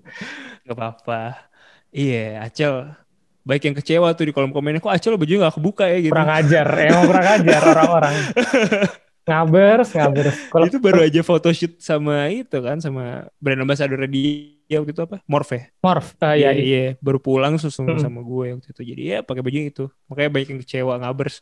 [0.65, 1.49] Gak apa-apa.
[1.89, 2.93] Iya, Acel.
[3.41, 4.77] Baik yang kecewa tuh di kolom komennya.
[4.77, 6.13] Kok Acel baju gak kebuka ya gitu.
[6.13, 8.15] Kurang ajar, emang kurang ajar orang-orang.
[9.29, 10.37] Ngabers, ngabers.
[10.49, 12.81] Kalau itu baru aja photoshoot sama itu kan.
[12.81, 15.17] Sama brand ambassador dia waktu itu apa?
[15.25, 15.61] Morph ya?
[15.81, 16.13] Morph.
[16.21, 17.97] Uh, Iya, ya, di- iya, baru pulang langsung Mm-mm.
[17.97, 18.81] sama gue waktu itu.
[18.93, 19.85] Jadi ya pakai baju itu.
[20.05, 21.35] Makanya banyak yang kecewa ngabers.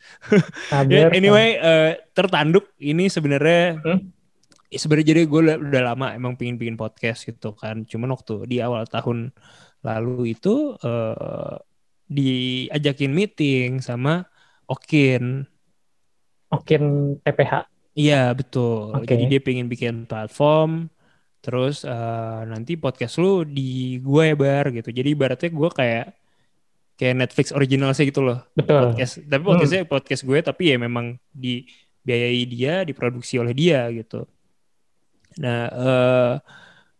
[0.71, 3.99] Haber, Ya, anyway, eh, tertanduk ini sebenarnya Hmm?
[4.71, 7.83] ya sebenarnya jadi gue udah, lama emang pingin bikin podcast gitu kan.
[7.83, 9.35] Cuman waktu di awal tahun
[9.83, 11.55] lalu itu eh
[12.07, 14.23] diajakin meeting sama
[14.67, 15.43] Okin.
[16.47, 16.83] Okin
[17.23, 17.67] TPH.
[17.97, 18.95] Iya betul.
[18.95, 19.07] Oke.
[19.09, 20.87] Jadi dia pengen bikin platform.
[21.39, 24.89] Terus eh, nanti podcast lu di gue bar gitu.
[24.89, 26.05] Jadi ibaratnya gue kayak
[26.97, 28.89] kayak Netflix original sih gitu loh Betul.
[28.89, 34.25] podcast tapi podcastnya podcast gue tapi ya memang dibiayai dia diproduksi oleh dia gitu
[35.37, 36.33] nah eh,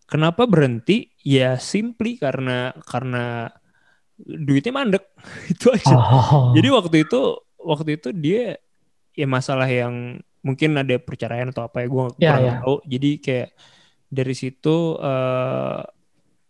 [0.06, 3.50] kenapa berhenti ya simply karena karena
[4.22, 5.02] duitnya mandek
[5.58, 6.54] itu aja Oh.
[6.54, 7.22] jadi waktu itu
[7.58, 8.62] waktu itu dia
[9.18, 12.54] ya masalah yang mungkin ada perceraian atau apa ya gue Ya, kurang ya.
[12.62, 13.50] tahu jadi kayak
[14.08, 14.95] dari situ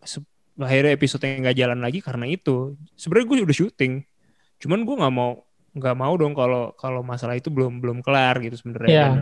[0.05, 0.23] se-
[0.57, 2.73] akhirnya episode yang nggak jalan lagi karena itu.
[2.97, 3.93] Sebenarnya gue udah syuting.
[4.57, 5.31] Cuman gue nggak mau
[5.77, 8.89] nggak mau dong kalau kalau masalah itu belum belum kelar gitu sebenarnya.
[9.05, 9.13] Dan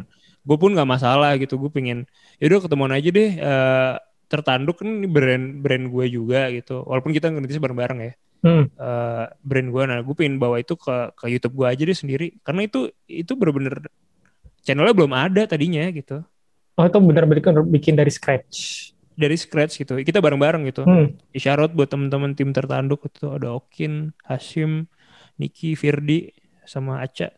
[0.48, 1.60] gue pun nggak masalah gitu.
[1.60, 2.08] Gue pengen
[2.40, 3.94] yaudah ketemuan aja deh eh,
[4.32, 4.80] tertanduk.
[4.80, 6.84] Kan ini brand brand gue juga gitu.
[6.88, 8.14] Walaupun kita ngerintis bareng-bareng ya.
[8.46, 8.70] Hmm.
[8.78, 12.28] eh, brand gue nah gue pengen bawa itu ke ke YouTube gue aja deh sendiri.
[12.46, 13.90] Karena itu itu bener-bener
[14.64, 16.24] channelnya belum ada tadinya gitu
[16.76, 18.92] Oh itu benar-benar bikin dari scratch.
[19.16, 19.96] dari scratch gitu.
[20.04, 20.84] Kita bareng-bareng gitu.
[20.84, 21.16] Hmm.
[21.32, 24.92] isyarat buat teman-teman tim tertanduk itu ada Okin Hashim
[25.40, 26.36] Niki Firdi
[26.68, 27.32] sama Aca.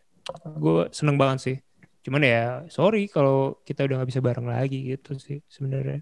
[0.58, 1.58] Gue seneng banget sih.
[2.02, 6.02] Cuman ya sorry kalau kita udah nggak bisa bareng lagi gitu sih sebenarnya.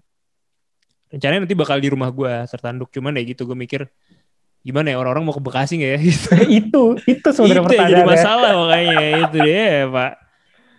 [1.12, 2.88] Rencananya nanti bakal di rumah gue tertanduk.
[2.88, 3.84] Cuman ya gitu gue mikir
[4.64, 6.00] gimana ya orang-orang mau ke Bekasi nggak ya?
[6.08, 6.32] Gitu.
[6.48, 8.96] Itu itu sebenarnya itu yang jadi masalah makanya
[9.28, 10.12] itu dia pak.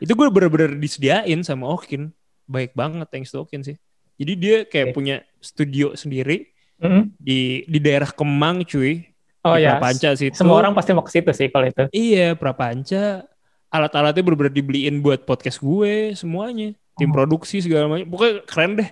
[0.01, 2.09] Itu gue bener-bener disediain sama Okin
[2.47, 3.75] baik banget thanks to Okin sih
[4.15, 4.95] jadi dia kayak Oke.
[4.95, 7.09] punya studio sendiri Hmm.
[7.17, 9.01] di di daerah Kemang cuy
[9.41, 9.75] Oh di ya.
[9.75, 11.89] Prapanca situ Semua orang pasti mau ke situ sih kalau itu.
[11.89, 13.25] iya Prapanca
[13.67, 17.13] alat-alatnya bener-bener dibeliin buat podcast gue semuanya tim Oh.
[17.13, 18.89] produksi segala macam pokoknya keren deh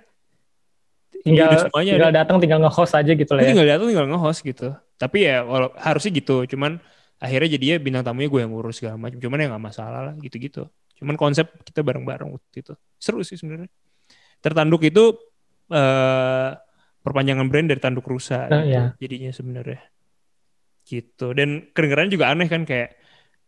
[1.22, 3.50] Tinggal Udah semuanya tinggal datang tinggal nge-host aja gitu lah ya.
[3.50, 6.78] tinggal datang tinggal nge-host gitu tapi ya walau, harusnya gitu cuman
[7.18, 10.70] akhirnya jadinya bintang tamunya gue yang ngurus segala macam cuman ya nggak masalah lah gitu-gitu
[10.96, 12.74] cuman konsep kita bareng-bareng waktu itu.
[13.00, 13.70] Seru sih sebenarnya.
[14.40, 15.16] Tertanduk itu
[15.72, 16.52] eh
[17.06, 18.84] perpanjangan brand dari tanduk rusa Oh, gitu, iya.
[18.98, 19.82] jadinya sebenarnya.
[20.86, 21.28] Gitu.
[21.38, 22.98] Dan kedengeran juga aneh kan kayak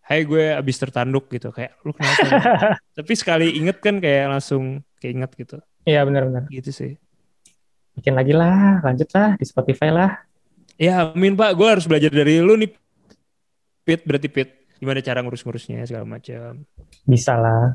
[0.08, 1.52] Hai gue abis tertanduk gitu.
[1.52, 2.24] Kayak lu kenapa?
[2.98, 5.60] Tapi sekali inget kan kayak langsung keinget gitu.
[5.84, 6.48] Iya benar-benar.
[6.48, 6.96] gitu sih.
[7.92, 10.16] Bikin lagi lah, lanjut lah di Spotify lah.
[10.80, 12.72] Ya amin pak, gue harus belajar dari lu nih
[13.84, 16.64] Pit, berarti Pit Gimana cara ngurus-ngurusnya segala macam
[17.04, 17.74] Bisa lah.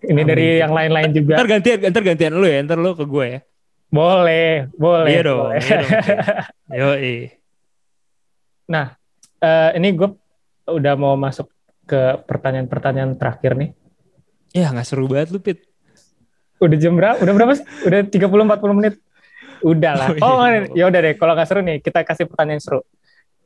[0.00, 0.26] Ini Amin.
[0.26, 1.34] dari yang lain-lain juga.
[1.36, 3.40] Ntar gantian, ntar gantian lu ya, ntar lu ke gue ya
[3.90, 5.10] Boleh, boleh.
[5.10, 5.58] Iya dong, boleh.
[5.60, 6.18] iya dong, Pit.
[6.70, 6.90] Yo
[9.40, 10.08] Eh, ini gue
[10.68, 11.48] udah mau masuk
[11.88, 13.72] ke pertanyaan-pertanyaan terakhir nih.
[14.52, 15.64] Ya gak seru banget lu Pit
[16.60, 17.16] Udah jam berapa?
[17.24, 17.64] Udah berapa sih?
[17.88, 18.94] Udah 30-40 menit?
[19.64, 20.08] Udah lah.
[20.20, 20.68] Oh, Oh, iya.
[20.76, 21.14] ya udah deh.
[21.16, 22.84] Kalau nggak seru nih, kita kasih pertanyaan seru.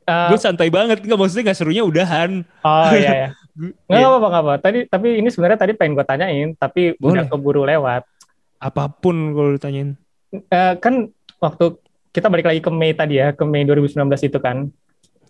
[0.05, 3.29] Eh, Gue santai banget, nggak maksudnya gak serunya udahan oh iya ya.
[3.57, 4.53] Gu- Nggak ya, apa-apa, nggak apa.
[4.61, 7.25] Tadi tapi ini sebenarnya tadi pengen gue tanyain, tapi udah Boleh.
[7.25, 8.03] keburu lewat.
[8.61, 9.97] Apa pun kalau ditanyain
[10.29, 11.79] Eh, kan waktu
[12.11, 14.67] kita balik lagi ke Mei tadi ya, ke Mei 2019 itu kan,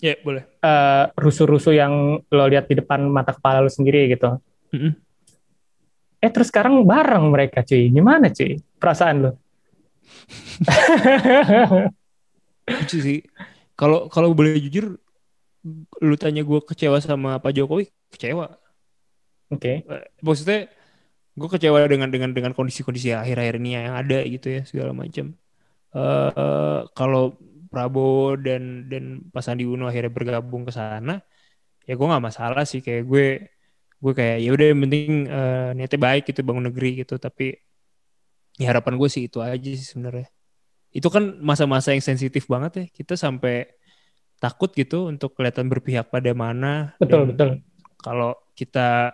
[0.03, 4.35] Ya boleh eh, rusuh-rusuh yang lo lihat di depan mata kepala lo sendiri gitu.
[4.75, 4.91] Mm-mm.
[6.19, 9.31] Eh terus sekarang bareng mereka cuy, gimana cuy perasaan lo?
[12.65, 13.19] Lucu sih
[13.79, 14.85] Kalau kalau boleh jujur
[16.07, 18.45] Lu tanya gue kecewa sama Pak Jokowi Kecewa
[19.53, 20.57] Oke, Eh, maksudnya
[21.39, 25.25] gue kecewa dengan dengan dengan kondisi-kondisi akhir-akhir ini yang ada gitu ya segala macam.
[25.97, 27.21] eh kalau
[27.71, 29.03] Prabowo dan dan
[29.33, 31.13] Pak Sandi Uno akhirnya bergabung ke sana,
[31.87, 33.23] ya gue nggak masalah sih kayak gue
[34.03, 37.43] gue kayak ya udah yang penting eh, niatnya baik gitu bangun negeri gitu tapi
[38.59, 40.27] ya harapan gue sih itu aja sih sebenarnya.
[40.95, 43.67] Itu kan masa-masa yang sensitif banget ya kita sampai
[44.39, 46.95] takut gitu untuk kelihatan berpihak pada mana.
[47.01, 47.49] betul dan betul.
[47.99, 49.11] kalau kita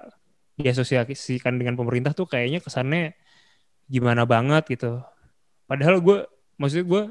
[0.61, 3.17] diasosiasikan dengan pemerintah tuh kayaknya kesannya
[3.89, 5.01] gimana banget gitu.
[5.69, 6.17] Padahal gue,
[6.59, 7.03] maksudnya gue,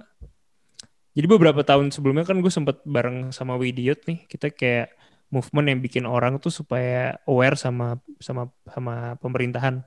[1.17, 4.95] jadi beberapa tahun sebelumnya kan gue sempet bareng sama Widiot nih, kita kayak
[5.35, 9.83] movement yang bikin orang tuh supaya aware sama sama sama pemerintahan.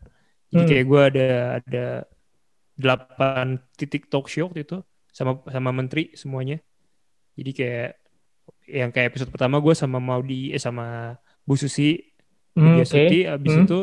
[0.52, 0.70] Jadi Hmm.
[0.70, 1.28] kayak gue ada
[1.64, 1.86] ada
[2.74, 4.78] delapan titik talk show waktu itu
[5.14, 6.58] sama sama menteri semuanya.
[7.38, 7.90] Jadi kayak
[8.68, 11.16] yang kayak episode pertama gue sama Maudi eh sama
[11.46, 12.00] Bu Susi
[12.54, 13.66] Oke, Suti abis Hmm.
[13.66, 13.80] itu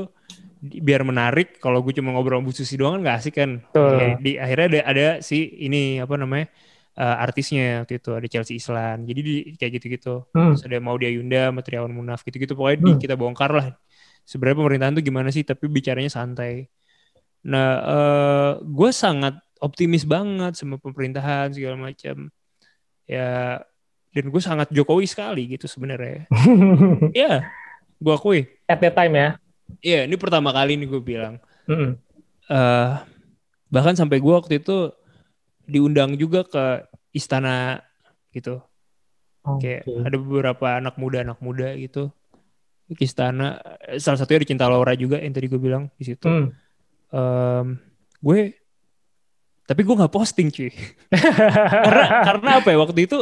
[0.61, 3.51] biar menarik kalau gue cuma ngobrol sama Bu Susi doang kan gak asik kan.
[3.75, 6.47] Ya, di akhirnya ada ada si ini apa namanya
[6.95, 10.55] eh, artisnya waktu itu ada Chelsea Islan jadi di, kayak gitu-gitu Hmm.
[10.55, 13.01] Terus ada Maudy Ayunda sama Triawan Munaf gitu-gitu pokoknya di, Hmm.
[13.03, 13.67] kita bongkar lah
[14.23, 16.69] sebenarnya pemerintahan tuh gimana sih tapi bicaranya santai
[17.41, 22.29] nah eh gue sangat optimis banget sama pemerintahan segala macam
[23.09, 23.61] ya
[24.11, 26.29] dan gue sangat Jokowi sekali gitu sebenarnya
[27.17, 27.49] ya
[28.01, 29.29] gue akui At that time ya.
[29.83, 31.43] Iya, ini pertama kali nih gue bilang.
[31.67, 31.99] Mm-mm.
[32.51, 32.93] eh
[33.71, 34.95] bahkan sampai gue waktu itu
[35.67, 37.83] diundang juga ke istana
[38.31, 38.63] gitu.
[39.59, 40.07] Kayak Oke.
[40.07, 42.15] ada beberapa anak muda anak muda gitu
[42.91, 43.59] ke istana.
[43.99, 46.27] Salah satunya ada Cinta Laura juga yang tadi gue bilang di situ.
[46.27, 46.55] Hmm.
[47.11, 47.79] Em,
[48.17, 48.39] gue
[49.65, 50.71] tapi gue nggak posting cuy.
[51.87, 53.19] karena karena apa ya waktu itu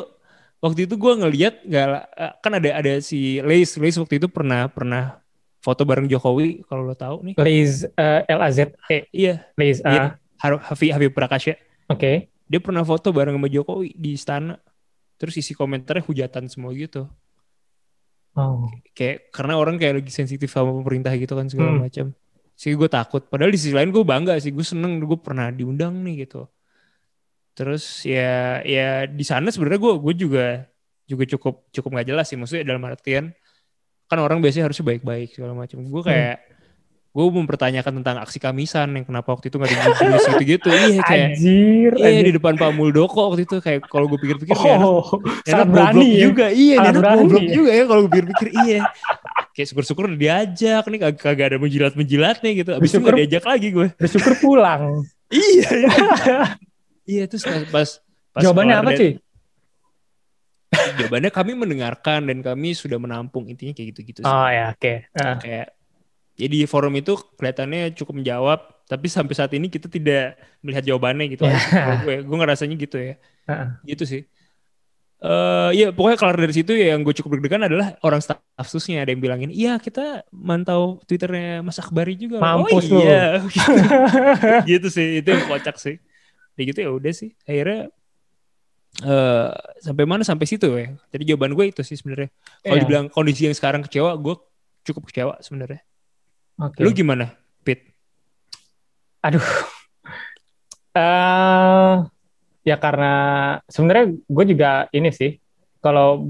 [0.58, 4.66] waktu itu gue ngeliat nggak eh, kan ada ada si Lace Lace waktu itu pernah
[4.66, 5.20] pernah
[5.58, 7.34] foto bareng Jokowi kalau lo tahu nih.
[7.38, 9.80] Liz eh, L A Z E Iya, Liz.
[9.82, 10.02] ah, Iya.
[10.38, 11.58] Har- Habib Prakasya
[11.88, 12.30] Oke.
[12.46, 14.56] dia pernah foto bareng sama Jokowi di istana
[15.16, 17.10] terus isi komentarnya hujatan semua gitu
[18.32, 18.70] Oh.
[18.94, 21.82] kayak karena orang kayak lagi sensitif sama pemerintah gitu kan segala Hmm.
[21.82, 22.06] macam
[22.58, 25.94] sih gue takut padahal di sisi lain gue bangga sih gue seneng gue pernah diundang
[26.02, 26.50] nih gitu
[27.54, 30.46] terus ya ya di sana sebenarnya gue gue juga
[31.06, 33.30] juga cukup cukup nggak jelas sih maksudnya dalam artian
[34.06, 36.36] kan orang biasanya harusnya baik-baik segala macam gue kayak
[37.08, 41.28] gue mempertanyakan tentang aksi kamisan yang kenapa waktu itu nggak dibungkus gitu gitu iya kayak
[41.34, 41.92] Anjir.
[41.98, 42.24] Iya anjir.
[42.26, 45.02] di depan Pak Muldoko waktu itu kayak kalau gue pikir-pikir Oh,
[45.42, 46.20] sangat goblok berani ya.
[46.20, 46.46] juga.
[46.52, 47.50] Iya, Sangat berani goblok ya.
[47.50, 48.80] juga ya kalau gue pikir-pikir iya.
[49.58, 52.70] Kayak syukur-syukur diajak nih kagak, kagak ada menjilat-menjilatnya gitu.
[52.78, 53.86] Abis itu Bersyukur- gak diajak lagi gue.
[53.98, 55.02] Bersyukur pulang.
[55.34, 55.68] iya.
[55.74, 55.90] iya.
[57.08, 57.40] Iya terus
[57.72, 58.04] pas,
[58.36, 59.16] pas, Jawabannya apa sih?
[61.00, 64.28] Jawabannya kami mendengarkan dan kami sudah menampung intinya kayak gitu-gitu sih.
[64.28, 65.08] Oh ya, oke.
[65.16, 65.40] Ah.
[65.40, 65.72] Kayak
[66.36, 71.48] jadi forum itu kelihatannya cukup menjawab, tapi sampai saat ini kita tidak melihat jawabannya gitu.
[71.48, 73.16] Kalau gue, gue ngerasanya gitu ya.
[73.48, 73.80] Ah.
[73.88, 74.28] gitu sih.
[75.18, 78.38] Eh ya pokoknya kelar dari situ ya yang gue cukup deg-degan adalah orang staff
[78.70, 82.38] susnya ada yang bilangin iya kita mantau twitternya Mas Akbari juga.
[82.38, 83.42] Mampus oh iya.
[84.70, 85.98] Gitu sih itu yang kocak sih.
[86.54, 87.34] Ya gitu ya udah sih.
[87.50, 87.90] Akhirnya
[89.02, 89.50] eh
[89.82, 90.22] sampai mana?
[90.22, 90.94] Sampai situ ya.
[91.10, 92.30] Jadi jawaban gue itu sih sebenarnya.
[92.62, 92.82] Kalau Iya.
[92.86, 94.34] dibilang kondisi yang sekarang kecewa gue
[94.86, 95.82] cukup kecewa sebenarnya.
[96.58, 96.78] Oke.
[96.82, 97.34] lu gimana
[97.66, 97.90] Pit?
[99.22, 99.42] Aduh.
[100.98, 101.94] eh
[102.68, 103.14] ya karena
[103.64, 105.40] sebenarnya gue juga ini sih
[105.80, 106.28] kalau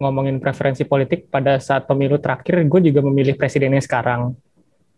[0.00, 4.32] ngomongin preferensi politik pada saat pemilu terakhir gue juga memilih presidennya sekarang.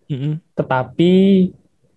[0.06, 0.38] Mm-mm.
[0.54, 1.12] Tetapi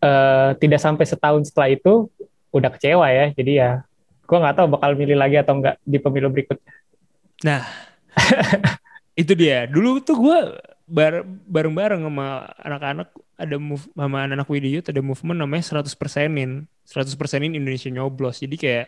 [0.02, 2.10] eh, tidak sampai setahun setelah itu
[2.50, 3.26] udah kecewa ya.
[3.38, 3.86] Jadi ya
[4.26, 6.74] gue nggak tahu bakal milih lagi atau enggak di pemilu berikutnya.
[9.22, 10.40] itu dia dulu tuh gue
[10.90, 13.10] bar bareng-bareng sama anak-anak
[13.40, 18.56] ada move sama anak-anak Widiyut ada movement namanya 100 persenin 100 persenin Indonesia nyoblos jadi
[18.58, 18.88] kayak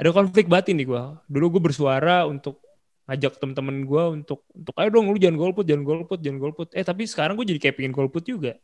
[0.00, 2.58] ada konflik batin di gue dulu gue bersuara untuk
[3.06, 6.82] ngajak temen-temen gue untuk untuk ayo dong lu jangan golput jangan golput jangan golput eh
[6.82, 8.56] tapi sekarang gue jadi kayak pengen golput juga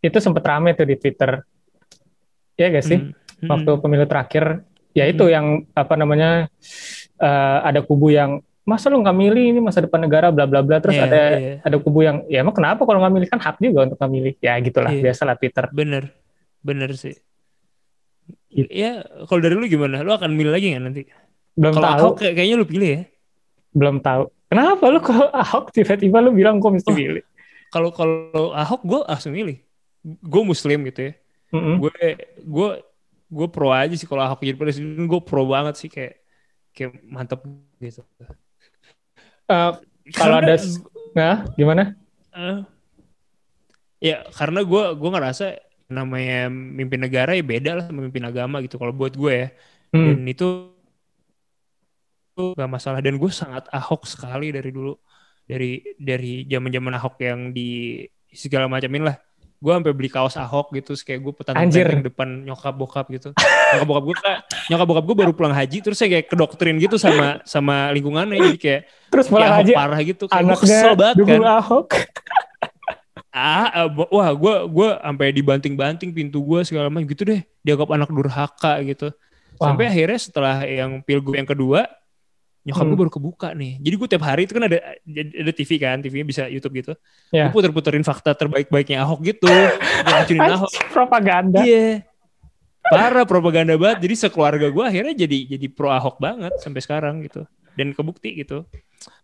[0.00, 1.40] Itu sempet rame tuh di Twitter.
[2.54, 2.98] Iya gak sih?
[3.00, 3.48] Hmm, hmm.
[3.48, 4.62] waktu pemilu terakhir
[4.94, 5.32] ya itu Hmm.
[5.32, 6.30] yang apa namanya
[7.18, 10.76] eh, ada kubu yang masa lu nggak milih ini masa depan negara bla bla bla?
[10.78, 11.54] Terus Iya, ada iya.
[11.62, 13.28] ada kubu yang ya emang kenapa kalau nggak milih?
[13.30, 14.34] Kan hak juga untuk nggak milih.
[14.38, 14.90] Ya gitulah.
[14.90, 15.02] Iya.
[15.06, 15.64] biasalah Twitter.
[15.70, 16.10] Bener.
[16.60, 17.14] Bener sih.
[18.48, 18.66] Gitu.
[18.68, 20.00] ya kalau dari lu gimana?
[20.00, 21.02] Lu akan milih lagi nggak nanti?
[21.54, 21.98] Belum kalau tahu.
[22.02, 23.02] Ahok kayak- kayaknya lu pilih ya.
[23.70, 24.22] Belum tahu.
[24.46, 26.96] Kenapa lu kalau Ahok tiba-tiba lu bilang gue mesti Oh.
[26.96, 27.22] milih?
[27.66, 29.56] kalau kalau Ahok gue langsung milih.
[30.02, 31.12] Gue muslim gitu ya.
[31.52, 31.90] Gue
[32.40, 32.68] gue
[33.26, 35.04] gue pro aja sih kalau Ahok jadi presiden.
[35.04, 36.18] Gue pro banget sih kayak
[36.72, 37.40] kayak mantep
[37.78, 38.02] gitu
[39.46, 39.72] Eh,
[40.14, 40.54] kalau ada
[41.16, 41.94] nah gimana?
[42.34, 42.58] Eh,
[44.02, 45.46] ya karena gue gue ngerasa
[45.86, 49.48] namanya mimpin negara ya beda lah sama mimpin agama gitu kalau buat gue ya.
[49.94, 50.02] Hmm.
[50.12, 50.48] dan itu
[52.36, 53.00] gak masalah.
[53.00, 54.98] Dan gue sangat Ahok sekali dari dulu.
[55.46, 58.02] Dari dari zaman zaman Ahok yang di
[58.34, 59.16] segala macamin lah
[59.56, 61.88] gue sampai beli kaos Ahok gitu kayak gue petang Anjir.
[62.04, 63.32] depan nyokap bokap gitu
[63.76, 64.16] nyokap bokap gue
[64.66, 68.40] nyokap bokap gue baru pulang haji terus saya kayak kedoktrin gitu sama sama lingkungannya.
[68.40, 71.40] Jadi kayak terus Ahok aja parah gitu kayak gue anaknya kesel banget kan.
[71.44, 71.88] Ahok.
[73.30, 77.44] Ah bo- wah gue gue sampai dibanting-banting pintu gue segala macam gitu deh.
[77.60, 79.12] Dianggap anak durhaka gitu.
[79.56, 79.72] Wah.
[79.72, 81.88] sampai akhirnya setelah yang pilgub yang kedua
[82.60, 82.98] nyokap gue Hmm.
[82.98, 83.76] baru kebuka nih.
[83.78, 84.78] Jadi gue tiap hari itu kan ada
[85.14, 86.92] ada TV kan TV-nya bisa YouTube gitu.
[87.28, 87.46] Ya.
[87.46, 89.46] gue puter-puterin fakta terbaik-baiknya Ahok gitu.
[90.02, 90.70] Gue hancurin Ahok.
[90.90, 91.60] Propaganda.
[91.60, 92.04] Iya
[92.88, 97.44] parah propaganda banget jadi sekeluarga gue akhirnya jadi jadi pro Ahok banget sampai sekarang gitu
[97.74, 98.64] dan kebukti gitu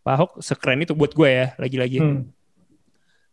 [0.02, 2.22] Pak Ahok sekeren itu buat gue ya lagi-lagi Hmm.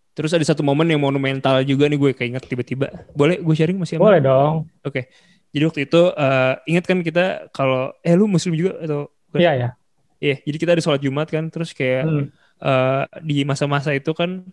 [0.09, 2.91] Terus ada satu momen yang monumental juga nih gue keinget tiba-tiba.
[3.15, 4.03] Boleh gue sharing masih aman?
[4.03, 4.53] boleh dong
[4.83, 5.07] Oke.
[5.55, 7.25] Jadi waktu itu eh, ingat kan kita
[7.55, 9.07] kalau eh lu muslim juga atau?
[9.31, 9.69] Iya ya.
[10.19, 12.25] Iya, jadi kita ada sholat Jumat kan terus kayak Hmm.
[12.59, 14.43] eh, di masa-masa itu kan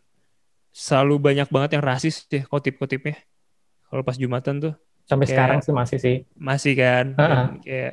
[0.71, 3.19] selalu banyak banget yang rasis ya kotip-kotipnya.
[3.91, 4.75] Kalau pas Jumatan tuh
[5.07, 6.17] Sampai Kayak- sekarang sih masih sih.
[6.35, 7.27] masih kan Ha-ha.
[7.31, 7.93] dan kayak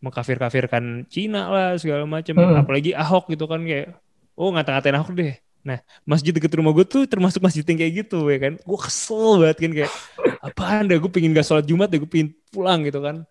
[0.00, 2.32] mengkafir-kafirkan Cina lah segala macam.
[2.34, 2.56] Hmm.
[2.56, 3.92] Apalagi Ahok gitu kan kayak
[4.34, 5.36] oh ngata-ngatain Ahok deh.
[5.66, 8.52] Nah, masjid deket rumah gue tuh termasuk masjid yang kayak gitu ya kan.
[8.56, 9.92] Gue kesel banget kan kayak
[10.40, 13.26] apaan dah gue pengen gak sholat Jumat deh gue pengen pulang gitu kan.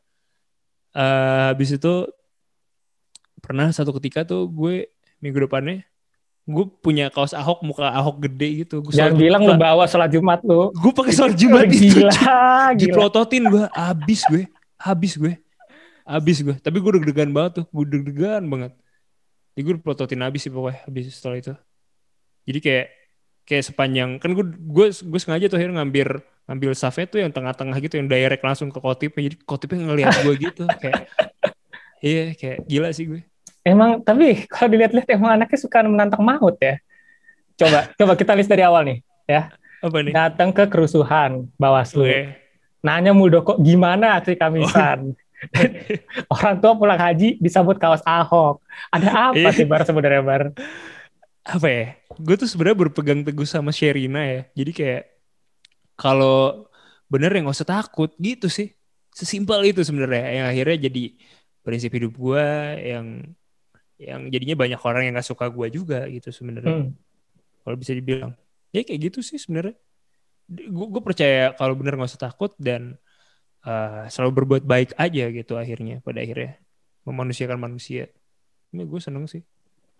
[0.91, 1.93] Eh habis itu
[3.39, 5.85] pernah satu ketika tuh gue minggu depannya
[6.45, 8.85] gue punya kaos Ahok muka Ahok gede gitu.
[8.85, 10.69] Gue Jangan bilang lu bawa sholat Jumat lu.
[10.69, 12.77] gue pakai sholat Jumat itu Gila, gila.
[12.81, 14.43] diplototin gue habis gue.
[14.77, 15.33] Habis gue.
[16.05, 16.55] Habis gue.
[16.61, 17.65] Tapi gue deg-degan banget tuh.
[17.73, 18.77] Gue deg-degan banget.
[19.57, 21.53] Jadi gue diplototin habis sih pokoknya habis setelah itu.
[22.45, 22.87] Jadi kayak
[23.45, 27.77] kayak sepanjang kan gue gue gue sengaja tuh akhirnya ngambil ngambil safnya tuh yang tengah-tengah
[27.81, 29.33] gitu yang direct langsung ke kotipnya.
[29.33, 30.63] Jadi kotipnya ngelihat gue gitu.
[30.81, 31.09] Kayak
[32.05, 33.25] iya kayak gila sih gue
[33.65, 36.77] Emang tapi kalau dilihat-lihat emang anaknya suka menantang maut ya.
[37.57, 38.99] Coba coba kita list dari awal nih.
[39.81, 42.05] apa nih Datang ke kerusuhan Bawaslu.
[42.05, 42.37] gue
[42.85, 45.17] Nanya Muldoko gimana aksi Kamisan.
[46.33, 48.61] Orang tua pulang haji disambut kaos Ahok.
[48.93, 50.53] Ada apa sih Bar sebenarnya Bar?
[51.45, 51.85] apa ya
[52.17, 55.03] gue tuh sebenarnya berpegang teguh sama Sherina ya jadi kayak
[55.93, 56.65] kalau
[57.05, 58.73] bener ya nggak usah takut gitu sih
[59.13, 61.03] sesimpel itu sebenarnya yang akhirnya jadi
[61.61, 62.47] prinsip hidup gue
[62.81, 63.29] yang
[63.95, 66.91] yang jadinya banyak orang yang nggak suka gue juga gitu sebenarnya Hmm.
[67.63, 68.35] kalau bisa dibilang
[68.69, 69.75] ya kayak gitu sih sebenarnya
[70.51, 72.99] gue percaya kalau bener nggak usah takut dan
[73.61, 76.59] eh, selalu berbuat baik aja gitu akhirnya pada akhirnya
[77.03, 78.11] memanusiakan manusia
[78.69, 79.41] ini gue seneng sih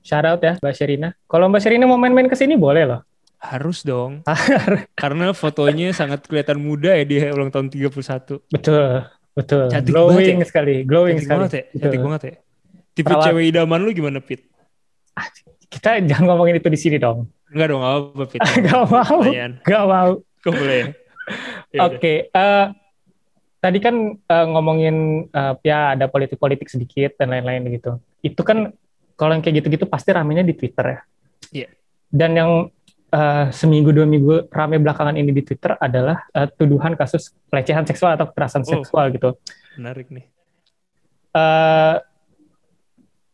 [0.06, 1.10] Shout out ya Mbak Sherina.
[1.26, 3.02] Kalau Mbak Sherina mau main-main ke sini boleh loh.
[3.42, 4.22] Harus dong.
[5.02, 7.90] Karena fotonya sangat kelihatan muda ya dia ulang tahun 31.
[8.54, 9.02] Betul,
[9.34, 9.66] betul.
[9.66, 11.34] Cantik glowing banget sekali, glowing Cantik sekali.
[11.42, 11.64] banget ya.
[11.66, 11.82] Betul.
[11.82, 12.34] Cantik banget ya.
[12.96, 13.28] Tipe Perawat.
[13.28, 14.48] cewek idaman lu gimana, Pit?
[15.68, 17.28] Kita jangan ngomongin itu di sini dong.
[17.52, 18.40] Enggak dong, gak apa Pit.
[18.66, 19.52] Gak mau, Pertanyaan.
[19.62, 20.10] gak mau.
[20.40, 20.76] Kok boleh
[21.76, 21.80] ya?
[21.84, 22.66] Oke, eh,
[23.58, 24.96] tadi kan eh, ngomongin
[25.28, 28.00] eh, ya ada politik-politik sedikit dan lain-lain gitu.
[28.22, 28.72] Itu kan
[29.14, 31.00] kalau yang kayak gitu-gitu pasti ramenya di Twitter ya.
[31.54, 31.68] Iya.
[32.08, 32.52] Dan yang
[33.10, 38.16] eh, seminggu dua minggu rame belakangan ini di Twitter adalah eh, tuduhan kasus pelecehan seksual
[38.16, 38.72] atau kekerasan Oh.
[38.74, 39.36] seksual gitu.
[39.76, 40.26] Menarik nih.
[41.32, 41.96] eh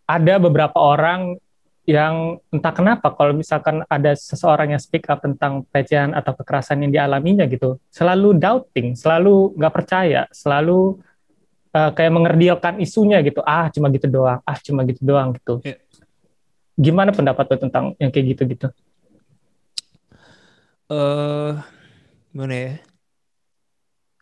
[0.05, 1.37] ada beberapa orang
[1.89, 6.91] yang entah kenapa kalau misalkan ada seseorang yang speak up tentang pelecehan atau kekerasan yang
[6.93, 11.01] dialaminya gitu, selalu doubting, selalu nggak percaya, selalu
[11.73, 13.41] eh, kayak mengerdilkan isunya gitu.
[13.41, 14.39] Ah, cuma gitu doang.
[14.45, 15.59] Ah, cuma gitu doang gitu.
[15.65, 15.81] Iya.
[16.77, 18.67] Gimana pendapat lo tentang yang kayak gitu-gitu?
[20.91, 21.51] Eh,
[22.35, 22.73] gimana ya?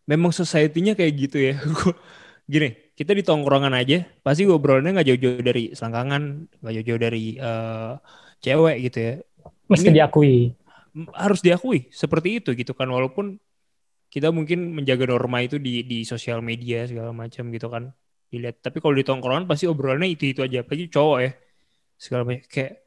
[0.09, 1.55] Memang society-nya kayak gitu ya.
[2.53, 7.93] Gini, kita di tongkrongan aja, pasti ngobrolnya nggak jauh-jauh dari selangkangan, nggak jauh-jauh dari eh,
[8.43, 9.13] cewek gitu ya.
[9.71, 10.35] Mesti Ini- diakui.
[11.15, 13.39] Harus diakui seperti itu gitu kan walaupun
[14.09, 17.93] kita mungkin menjaga norma itu di di sosial media segala macam gitu kan
[18.27, 21.31] dilihat tapi kalau di tongkrongan pasti obrolannya itu itu aja apalagi cowok ya
[21.93, 22.81] segala macam kayak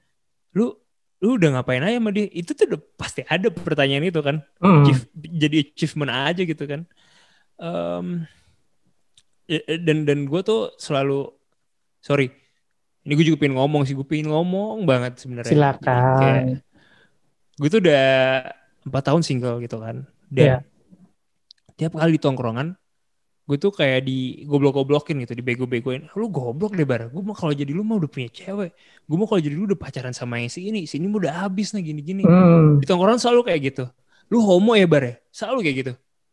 [0.58, 0.74] lu
[1.22, 4.42] lu udah ngapain aja sama dia itu tuh udah pasti ada pertanyaan itu kan.
[4.82, 6.80] Achieve- jadi achievement aja gitu kan
[7.62, 8.26] ya-
[9.78, 11.28] dan dan gue tuh selalu
[11.98, 12.30] sorry
[13.03, 15.50] ini gue juga pengen ngomong sih gue pengen ngomong banget sebenarnya.
[15.50, 16.42] Kayak Silakan.
[17.59, 18.07] gue tuh udah
[18.82, 20.57] empat tahun single gitu kan dan Iya.
[21.74, 22.78] tiap kali di tongkrongan
[23.42, 27.11] gue tuh kayak di goblok-goblokin gitu di bego-begoin lu goblok deh bar.
[27.11, 28.70] Gue mau kalau jadi lu mau udah punya cewek.
[29.03, 30.86] Gue mau kalau jadi lu udah pacaran sama yang si ini.
[30.86, 32.22] Si ini udah habis nah gini-gini.
[32.22, 32.78] Hmm.
[32.78, 33.84] di tongkrongan selalu kayak gitu.
[34.30, 35.14] Lu homo ya bar ya?
[35.34, 35.92] Selalu kayak gitu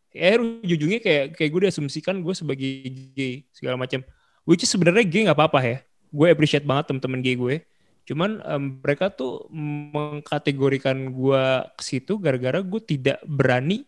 [0.10, 2.70] ya ujungnya kayak kayak gue diasumsikan gue sebagai
[3.14, 4.02] gay segala macam.
[4.48, 5.78] Which is sebenarnya gay nggak apa-apa ya.
[6.10, 7.56] Gue appreciate banget temen-temen gay gue.
[8.10, 9.46] Cuman em, mereka tuh
[9.94, 11.44] mengkategorikan gue
[11.78, 13.86] ke situ gara-gara gue tidak berani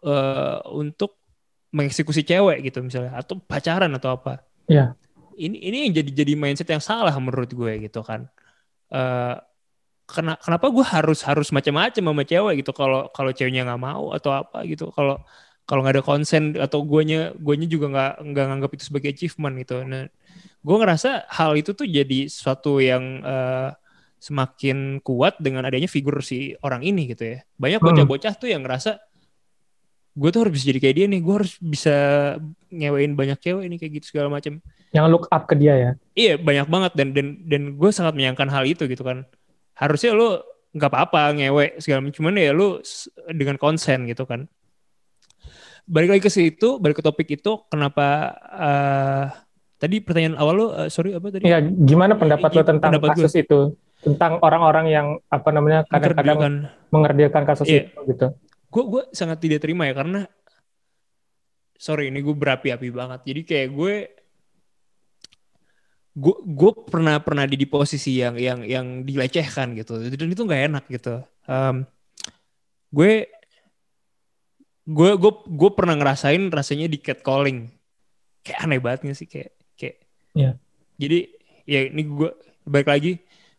[0.00, 1.20] eh, untuk
[1.76, 3.12] mengeksekusi cewek gitu misalnya.
[3.20, 4.40] Atau pacaran atau apa.
[4.66, 4.98] Iya.
[5.36, 8.24] ini ini yang jadi jadi mindset yang salah menurut gue gitu kan.
[8.88, 9.36] Eh
[10.06, 14.30] kena, kenapa gue harus harus macam-macam sama cewek gitu kalau kalau ceweknya nggak mau atau
[14.34, 15.18] apa gitu kalau
[15.66, 19.82] kalau nggak ada konsen atau guanya guanya juga nggak nggak nganggap itu sebagai achievement gitu
[19.82, 20.06] nah
[20.66, 23.70] gue ngerasa hal itu tuh jadi suatu yang eh,
[24.18, 27.86] semakin kuat dengan adanya figur si orang ini gitu ya banyak Hmm.
[27.86, 28.98] bocah-bocah tuh yang ngerasa
[30.16, 31.94] gue tuh harus bisa jadi kayak dia nih gue harus bisa
[32.72, 35.90] ngewein banyak cewek nih kayak gitu segala macam Yang look up ke dia ya.
[36.16, 39.28] Iya banyak banget dan dan dan gue sangat menyayangkan hal itu gitu kan.
[39.76, 40.40] Harusnya lu
[40.72, 42.80] nggak apa-apa ngewe segala macam, cuman ya lu
[43.32, 44.48] dengan konsen gitu kan.
[45.86, 49.24] balik lagi ke situ, balik ke topik itu, kenapa uh,
[49.78, 51.46] tadi pertanyaan awal lo, uh, sorry apa tadi?
[51.46, 53.46] Ya, gimana pendapat lo tentang pendapat kasus gue.
[53.46, 53.60] itu?
[54.02, 57.86] Tentang orang-orang yang apa namanya kadang-kadang mengerjakan kasus Iya.
[57.90, 58.26] itu gitu.
[58.66, 60.26] gue gue sangat tidak terima ya karena
[61.76, 63.94] sorry ini gue berapi-api banget jadi kayak gue
[66.16, 70.00] gue gue pernah pernah di, di posisi yang yang yang dilecehkan gitu.
[70.00, 71.20] Dan itu nggak enak gitu.
[71.44, 71.84] Em,
[72.88, 73.28] gue
[74.86, 77.68] gue gue gue pernah ngerasain rasanya di catcalling.
[78.40, 79.28] Kayak aneh banget gak sih?
[79.28, 79.96] Kayak kayak
[80.36, 80.50] Iya.
[80.96, 81.18] jadi
[81.66, 82.30] ya ini gue
[82.64, 83.12] balik lagi.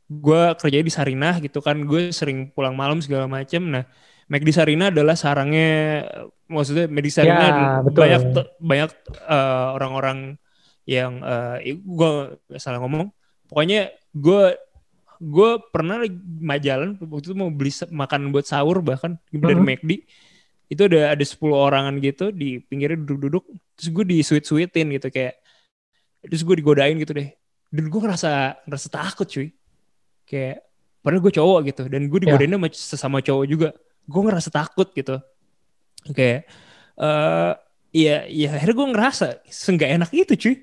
[0.07, 1.77] Gue kerja di Sarinah gitu kan.
[1.83, 3.61] Gue sering pulang malam segala macem.
[3.69, 3.85] Nah
[4.27, 6.03] Mac di Sarina adalah sarangnya
[6.51, 7.99] maksudnya Mac di Sarina Ya, adalah betul.
[8.03, 8.21] banyak
[8.59, 8.91] banyak
[9.23, 10.17] eh, orang-orang
[10.87, 11.19] yang
[11.59, 12.09] eh gue
[12.55, 13.11] salah ngomong.
[13.51, 14.55] Pokoknya gue
[15.17, 15.99] gue pernah
[16.39, 19.65] majalan waktu itu mau beli makan buat sahur bahkan dari Mhm.
[19.65, 19.91] McD
[20.67, 25.07] itu ada ada 10 orangan gitu di pinggirnya duduk-duduk terus gue di sweet sweetin gitu
[25.09, 25.39] kayak
[26.23, 27.29] terus gue digodain gitu deh.
[27.67, 29.51] Dan gue ngerasa ngerasa takut cuy.
[30.27, 30.63] Kayak
[31.03, 33.69] padahal gue cowok gitu dan gue digodain sama sesama cowok juga.
[34.07, 35.17] Gue ngerasa takut gitu.
[36.11, 36.47] Kayak
[36.97, 37.53] eh
[37.95, 40.55] iya iya akhirnya gue ngerasa seenggak enak itu cuy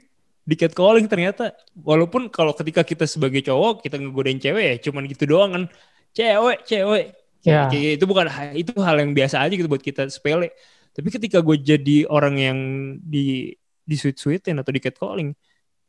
[0.44, 1.56] di catcalling ternyata.
[1.80, 5.64] Walaupun kalau ketika kita sebagai cowok kita ngegodain cewek ya cuman gitu doang kan.
[6.12, 7.06] Cewek cewek.
[7.44, 7.68] Ya.
[7.68, 8.26] Kayak itu bukan
[8.56, 10.52] itu hal yang biasa aja gitu buat kita sepele.
[10.94, 12.58] Tapi ketika gue jadi orang yang
[13.02, 15.36] di di sweet sweetin atau di catcalling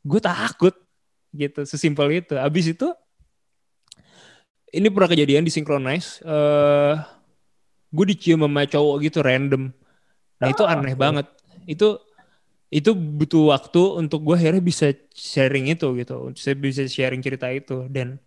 [0.04, 0.74] gue takut
[1.32, 2.34] gitu sesimpel itu.
[2.36, 2.88] Abis itu
[4.74, 6.94] ini pernah kejadian di synchronize eh
[7.86, 9.72] gue dicium sama cowok gitu random.
[10.36, 11.26] Nah itu Oh, aneh banget.
[11.64, 12.02] Itu
[12.66, 16.34] itu butuh waktu untuk gue akhirnya bisa sharing itu gitu.
[16.34, 17.86] Saya bisa sharing cerita itu.
[17.86, 18.18] Dan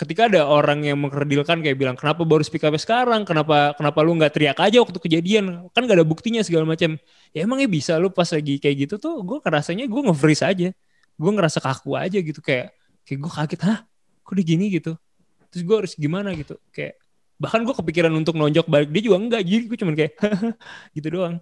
[0.00, 3.28] ketika, ada orang yang mengkerdilkan kayak bilang kenapa baru speak up sekarang?
[3.28, 5.68] Kenapa kenapa lu nggak teriak aja waktu kejadian?
[5.76, 6.96] Kan gak ada buktinya segala macam.
[7.36, 10.68] Ya emangnya bisa lu pas lagi kayak gitu tuh gue ngerasanya gue nge-freeze aja.
[11.20, 12.72] Gue ngerasa kaku aja gitu kayak
[13.04, 13.78] kayak gue kaget hah?
[14.24, 14.96] Kok dia gini gitu?
[15.52, 16.56] Terus gue harus gimana gitu?
[16.72, 16.96] Kayak
[17.36, 18.88] bahkan gue kepikiran untuk nonjok balik.
[18.88, 20.12] Dia juga enggak jadi gue cuman kayak
[20.96, 21.36] gitu doang.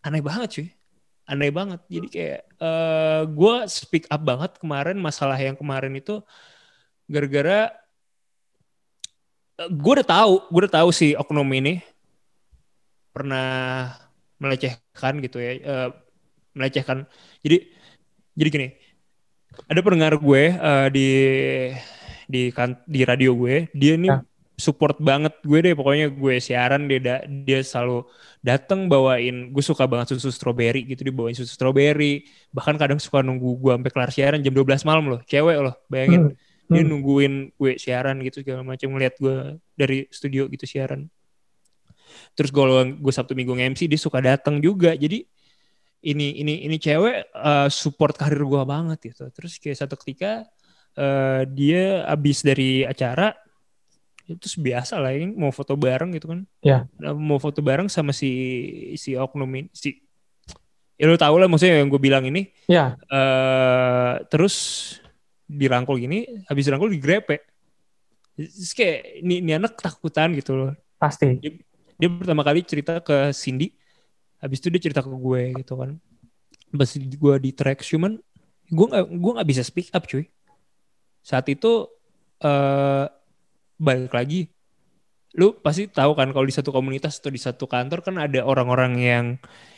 [0.00, 0.68] Aneh banget cuy
[1.28, 6.18] aneh banget jadi kayak eh gue speak up banget kemarin masalah yang kemarin itu
[7.06, 7.70] gara-gara
[9.70, 11.78] gue udah tahu gue udah tahu si oknum ini
[13.12, 13.92] pernah
[14.42, 15.88] melecehkan gitu ya eh,
[16.56, 17.06] melecehkan
[17.44, 17.70] jadi
[18.34, 18.68] jadi gini
[19.68, 21.08] ada pendengar gue eh, di
[22.26, 24.18] di kan di radio gue dia nih Ya.
[24.62, 25.74] Support banget gue deh.
[25.74, 28.06] Pokoknya gue siaran dia da- dia selalu
[28.38, 32.22] datang bawain gue suka banget susu strawberry gitu dia bawain susu strawberry.
[32.54, 36.30] Bahkan kadang suka nunggu gue sampai kelar siaran jam 12 malam loh cewek loh bayangin.
[36.30, 36.38] Hmm.
[36.70, 36.88] dia Hmm.
[36.94, 41.10] nungguin gue siaran gitu segala macam ngeliat gue dari studio gitu siaran.
[42.32, 44.96] Terus kalau gue sabtu minggu nge-MC dia suka datang juga.
[44.96, 45.24] Jadi
[46.02, 49.28] ini ini ini cewek eh, support karir gue banget gitu.
[49.30, 50.48] Terus kayak satu ketika
[50.96, 53.32] eh, dia abis dari acara
[54.34, 56.86] itu biasa lah ini mau foto bareng gitu kan Ya.
[56.96, 58.30] Nah, mau foto bareng sama si
[58.96, 59.98] si oknum ini si
[60.96, 62.94] ya lo tau lah maksudnya yang gue bilang ini Ya.
[63.06, 64.54] eh terus
[65.46, 67.44] dirangkul gini habis dirangkul digrepe
[68.32, 71.36] Terus kayak ini, ini anak ketakutan gitu loh Pasti.
[72.00, 73.76] dia pertama kali cerita ke Cindy
[74.40, 76.00] habis itu dia cerita ke gue gitu kan
[76.72, 78.16] pas gue di track cuman
[78.66, 80.24] gue nggak gue nggak bisa speak up cuy
[81.20, 81.86] saat itu
[82.40, 83.06] eh
[83.82, 84.46] balik lagi
[85.32, 88.92] lu pasti tahu kan kalau di satu komunitas atau di satu kantor kan ada orang-orang
[89.00, 89.26] yang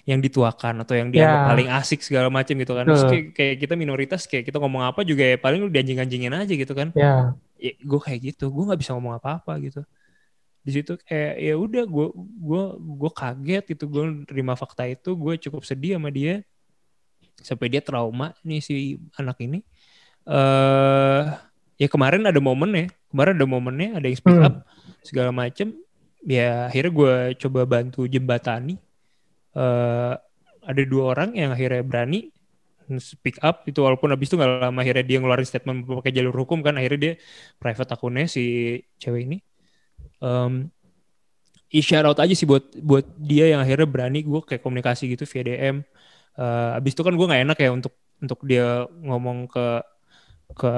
[0.02, 1.46] yang dituakan atau yang dianggap Ya.
[1.46, 2.82] paling asik segala macam gitu kan.
[2.82, 6.50] Terus kayak, kayak kita minoritas kayak kita ngomong apa juga ya paling lu dianjing-anjingin aja
[6.58, 6.90] gitu kan.
[6.98, 7.38] Ya.
[7.54, 9.86] ya, gue kayak gitu gue nggak bisa ngomong apa-apa gitu.
[10.66, 15.38] Di situ kayak ya udah gue gue gue kaget itu gue terima fakta itu gue
[15.38, 16.42] cukup sedih sama dia.
[17.38, 19.62] Sampai dia trauma nih si anak ini.
[20.26, 21.22] Eh
[21.80, 22.90] ya kemarin ada momennya.
[23.10, 24.46] Kemarin ada momennya ada yang speak Hmm.
[24.46, 24.54] up
[25.04, 25.74] segala macem.
[26.24, 27.14] Ya akhirnya gue
[27.46, 28.80] coba bantu jembatani.
[29.56, 30.14] Eh
[30.64, 32.32] ada dua orang yang akhirnya berani
[33.00, 36.60] speak up itu walaupun habis itu nggak lama akhirnya dia ngeluarin statement pakai jalur hukum
[36.60, 37.14] kan akhirnya dia
[37.60, 39.38] private akunnya si cewek ini.
[40.20, 40.72] Um,
[41.82, 45.42] shout out aja sih buat buat dia yang akhirnya berani gue kayak komunikasi gitu via
[45.44, 45.76] DM
[46.34, 49.86] Eh, abis itu kan gue nggak enak ya untuk untuk dia ngomong ke
[50.58, 50.70] ke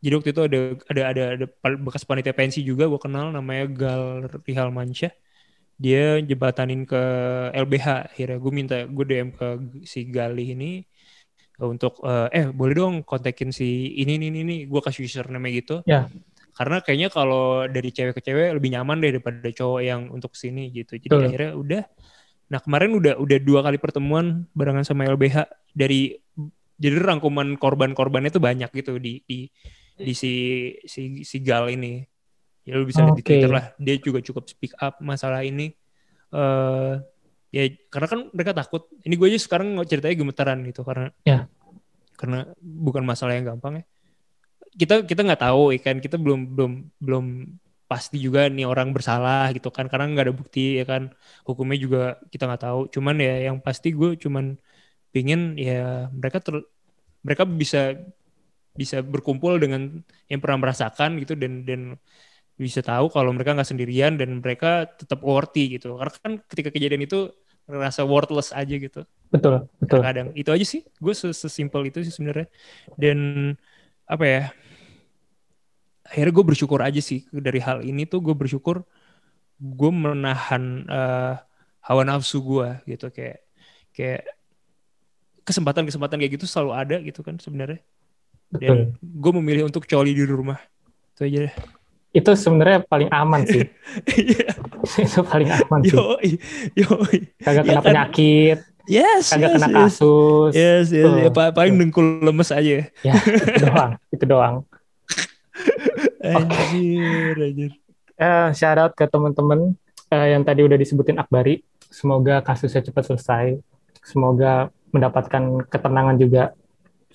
[0.00, 0.58] jadi waktu itu ada
[0.92, 1.46] ada ada, ada
[1.80, 5.12] bekas panitia pensi juga gue kenal namanya Gal Rihal Mansyah
[5.76, 7.02] dia jembatanin ke
[7.52, 9.46] LBH akhirnya gue minta gue DM ke
[9.84, 10.70] si Gali ini
[11.60, 14.56] untuk eh, eh boleh dong kontakin si ini ini ini, ini.
[14.68, 16.08] gue kasih username gitu Ya.
[16.56, 20.72] karena kayaknya kalau dari cewek ke cewek lebih nyaman deh daripada cowok yang untuk sini
[20.72, 21.26] gitu jadi Betul.
[21.28, 21.82] akhirnya udah
[22.46, 26.14] Nah kemarin udah udah dua kali pertemuan barengan sama LBH dari
[26.76, 29.48] jadi rangkuman korban-korbannya tuh banyak gitu di di
[29.96, 30.32] di si
[30.84, 32.04] si si Gal ini.
[32.66, 33.24] Ya lu bisa lihat di.
[33.24, 33.72] Twitter lah.
[33.78, 35.72] Dia juga cukup speak up masalah ini.
[36.26, 36.94] eh
[37.54, 38.90] ya karena kan mereka takut.
[39.00, 41.46] Ini gue aja sekarang ceritanya gemetaran gitu karena Ya.
[42.16, 43.84] karena bukan masalah yang gampang ya.
[44.76, 47.26] Kita kita nggak tahu ya kan kita belum belum belum
[47.86, 51.14] pasti juga nih orang bersalah gitu kan karena nggak ada bukti ya kan
[51.46, 52.02] hukumnya juga
[52.34, 54.58] kita nggak tahu cuman ya yang pasti gue cuman
[55.14, 56.66] pingin ya mereka ter,
[57.22, 57.94] mereka bisa
[58.76, 61.96] bisa berkumpul dengan yang pernah merasakan gitu dan dan
[62.56, 66.00] bisa tahu kalau mereka nggak sendirian dan mereka tetap worthy gitu.
[66.00, 67.28] Karena kan ketika kejadian itu
[67.68, 69.04] ngerasa worthless aja gitu.
[69.28, 70.00] Betul, betul.
[70.00, 70.80] kadang itu aja sih.
[70.96, 72.48] Gue sesimpel itu sih sebenarnya.
[72.96, 73.52] Dan
[74.08, 74.42] apa ya?
[76.06, 78.86] Akhirnya gue bersyukur aja sih dari hal ini tuh gue bersyukur
[79.58, 81.34] gue menahan eh,
[81.84, 83.12] hawa nafsu gue gitu.
[83.12, 83.44] Kayak
[83.92, 84.22] kayak
[85.44, 87.84] kesempatan-kesempatan kayak gitu selalu ada gitu kan sebenarnya.
[88.58, 90.56] Dan gue memilih untuk coli di rumah
[91.12, 91.54] itu aja deh
[92.12, 93.68] Itu sebenarnya paling aman sih.
[94.16, 94.48] Iya.
[94.96, 95.92] itu paling aman sih.
[95.92, 96.30] yoi
[96.72, 97.84] yoi Kagak kena kan?
[97.84, 99.76] penyakit, yes kagak yes, kena yes.
[99.76, 100.52] kasus.
[100.52, 101.16] yes yes Tuh.
[101.20, 104.54] ya, pa- paling dengkul lemes aja Ya, itu doang, itu doang.
[106.24, 107.72] anjir anjir
[108.16, 109.76] Eh, shout out ke teman-teman
[110.08, 111.60] eh, yang tadi udah disebutin Akbari.
[111.92, 113.60] Semoga kasusnya cepat selesai.
[114.00, 116.56] Semoga mendapatkan ketenangan juga.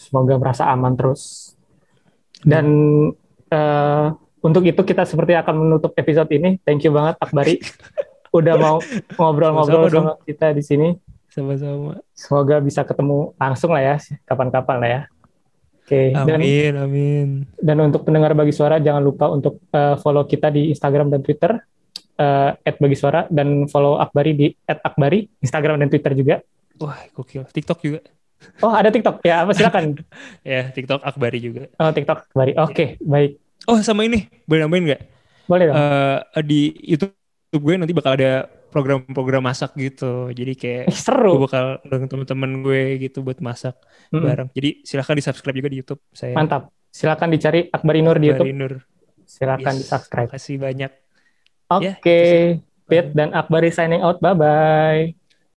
[0.02, 1.54] Semoga merasa aman terus.
[2.42, 2.66] Dan
[3.54, 4.08] eh,
[4.42, 6.58] untuk itu kita seperti akan menutup episode ini.
[6.66, 7.62] Thank you banget Akbari
[8.38, 8.76] udah mau
[9.14, 10.06] ngobrol-ngobrol dong.
[10.10, 10.90] sama kita di sini.
[11.32, 13.96] sama-sama Semoga bisa ketemu langsung lah ya,
[14.28, 15.02] kapan-kapan lah ya.
[15.82, 20.52] Oke, dan amin amin Dan untuk pendengar Bagi Suara, jangan lupa untuk eh, follow kita
[20.52, 21.56] di Instagram dan Twitter,
[22.20, 26.36] eh, @bagisuara dan follow Akbari di @akbari, Instagram dan Twitter juga.
[26.82, 28.02] wah gokil TikTok juga
[28.60, 29.22] Oh, ada TikTok.
[29.22, 29.98] Ya, apa silakan.
[30.46, 32.54] ya TikTok Akbari juga Oh, TikTok Akbari.
[32.58, 33.38] Oke, baik.
[33.66, 35.02] oh sama ini boleh nambahin nggak
[35.46, 35.76] Boleh dong.
[35.78, 37.14] Eh, di YouTube
[37.52, 41.36] gue nanti bakal ada program-program masak gitu jadi kayak Eh, gue seru.
[41.38, 43.76] bakal undang temen-temen gue gitu buat masak
[44.10, 44.24] Mm-mm.
[44.24, 46.72] bareng jadi silahkan di subscribe juga di YouTube saya Mantap.
[46.88, 48.56] Silakan dicari Akbari Nur di Akbari YouTube.
[48.56, 48.74] Nur
[49.28, 50.28] Silakan Yes, di-subscribe.
[50.28, 50.92] Makasih banyak
[51.70, 51.84] Oke.
[51.84, 52.46] Ya, itu sih.
[52.84, 54.20] Pit dan Akbari signing out.
[54.20, 55.21] Bye-bye.